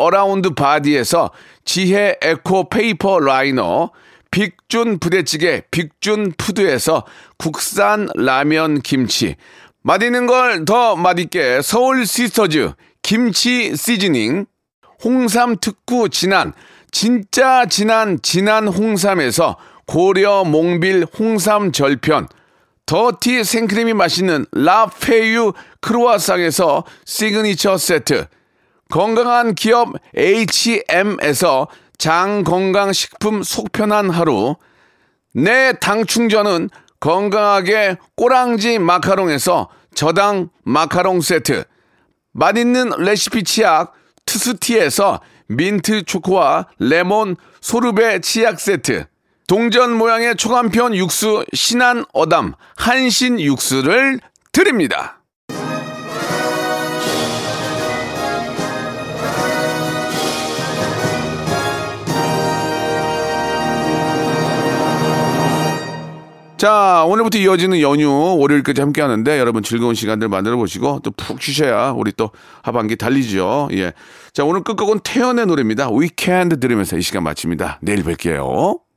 어라운드 0.00 0.50
바디에서 0.54 1.30
지혜 1.64 2.16
에코 2.22 2.68
페이퍼 2.68 3.20
라이너, 3.20 3.90
빅준 4.30 4.98
부대찌개 4.98 5.62
빅준 5.70 6.34
푸드에서 6.38 7.04
국산 7.36 8.08
라면 8.14 8.80
김치, 8.80 9.36
맛있는 9.82 10.26
걸 10.26 10.64
더 10.64 10.96
맛있게 10.96 11.60
서울 11.62 12.06
시스터즈 12.06 12.72
김치 13.02 13.76
시즈닝, 13.76 14.46
홍삼 15.04 15.56
특구 15.60 16.08
진한, 16.10 16.52
진짜 16.92 17.66
진한 17.66 18.18
진한 18.22 18.68
홍삼에서 18.68 19.56
고려 19.86 20.44
몽빌 20.44 21.06
홍삼 21.18 21.72
절편, 21.72 22.28
더티 22.86 23.44
생크림이 23.44 23.94
맛있는 23.94 24.46
라페유 24.52 25.52
크로아상에서 25.80 26.84
시그니처 27.04 27.76
세트, 27.78 28.26
건강한 28.90 29.54
기업 29.54 29.94
H&M에서 30.16 31.68
장건강식품 31.98 33.42
속편한 33.42 34.10
하루, 34.10 34.56
내 35.32 35.72
당 35.80 36.04
충전은 36.04 36.70
건강하게 36.98 37.96
꼬랑지 38.16 38.78
마카롱에서 38.78 39.70
저당 39.94 40.50
마카롱 40.64 41.20
세트, 41.20 41.64
맛있는 42.32 42.90
레시피 42.98 43.44
치약 43.44 43.94
투스티에서 44.26 45.20
민트 45.48 46.04
초코와 46.04 46.66
레몬 46.78 47.36
소르베 47.60 48.20
치약 48.20 48.60
세트, 48.60 49.06
동전 49.46 49.96
모양의 49.96 50.36
초간편 50.36 50.94
육수 50.94 51.44
신한 51.52 52.04
어담 52.12 52.54
한신 52.76 53.40
육수를 53.40 54.20
드립니다. 54.52 55.19
자, 66.60 67.06
오늘부터 67.08 67.38
이어지는 67.38 67.80
연휴 67.80 68.36
월요일까지 68.38 68.82
함께 68.82 69.00
하는데 69.00 69.38
여러분 69.38 69.62
즐거운 69.62 69.94
시간들 69.94 70.28
만들어 70.28 70.58
보시고 70.58 71.00
또 71.00 71.10
푹 71.16 71.40
쉬셔야 71.40 71.92
우리 71.92 72.12
또 72.12 72.32
하반기 72.62 72.96
달리죠. 72.96 73.70
예. 73.72 73.94
자, 74.34 74.44
오늘 74.44 74.62
끝곡은 74.62 75.00
태연의 75.02 75.46
노래입니다. 75.46 75.88
위켄드 75.90 76.60
들으면서 76.60 76.98
이 76.98 77.00
시간 77.00 77.22
마칩니다. 77.22 77.78
내일 77.80 78.02
뵐게요. 78.02 78.89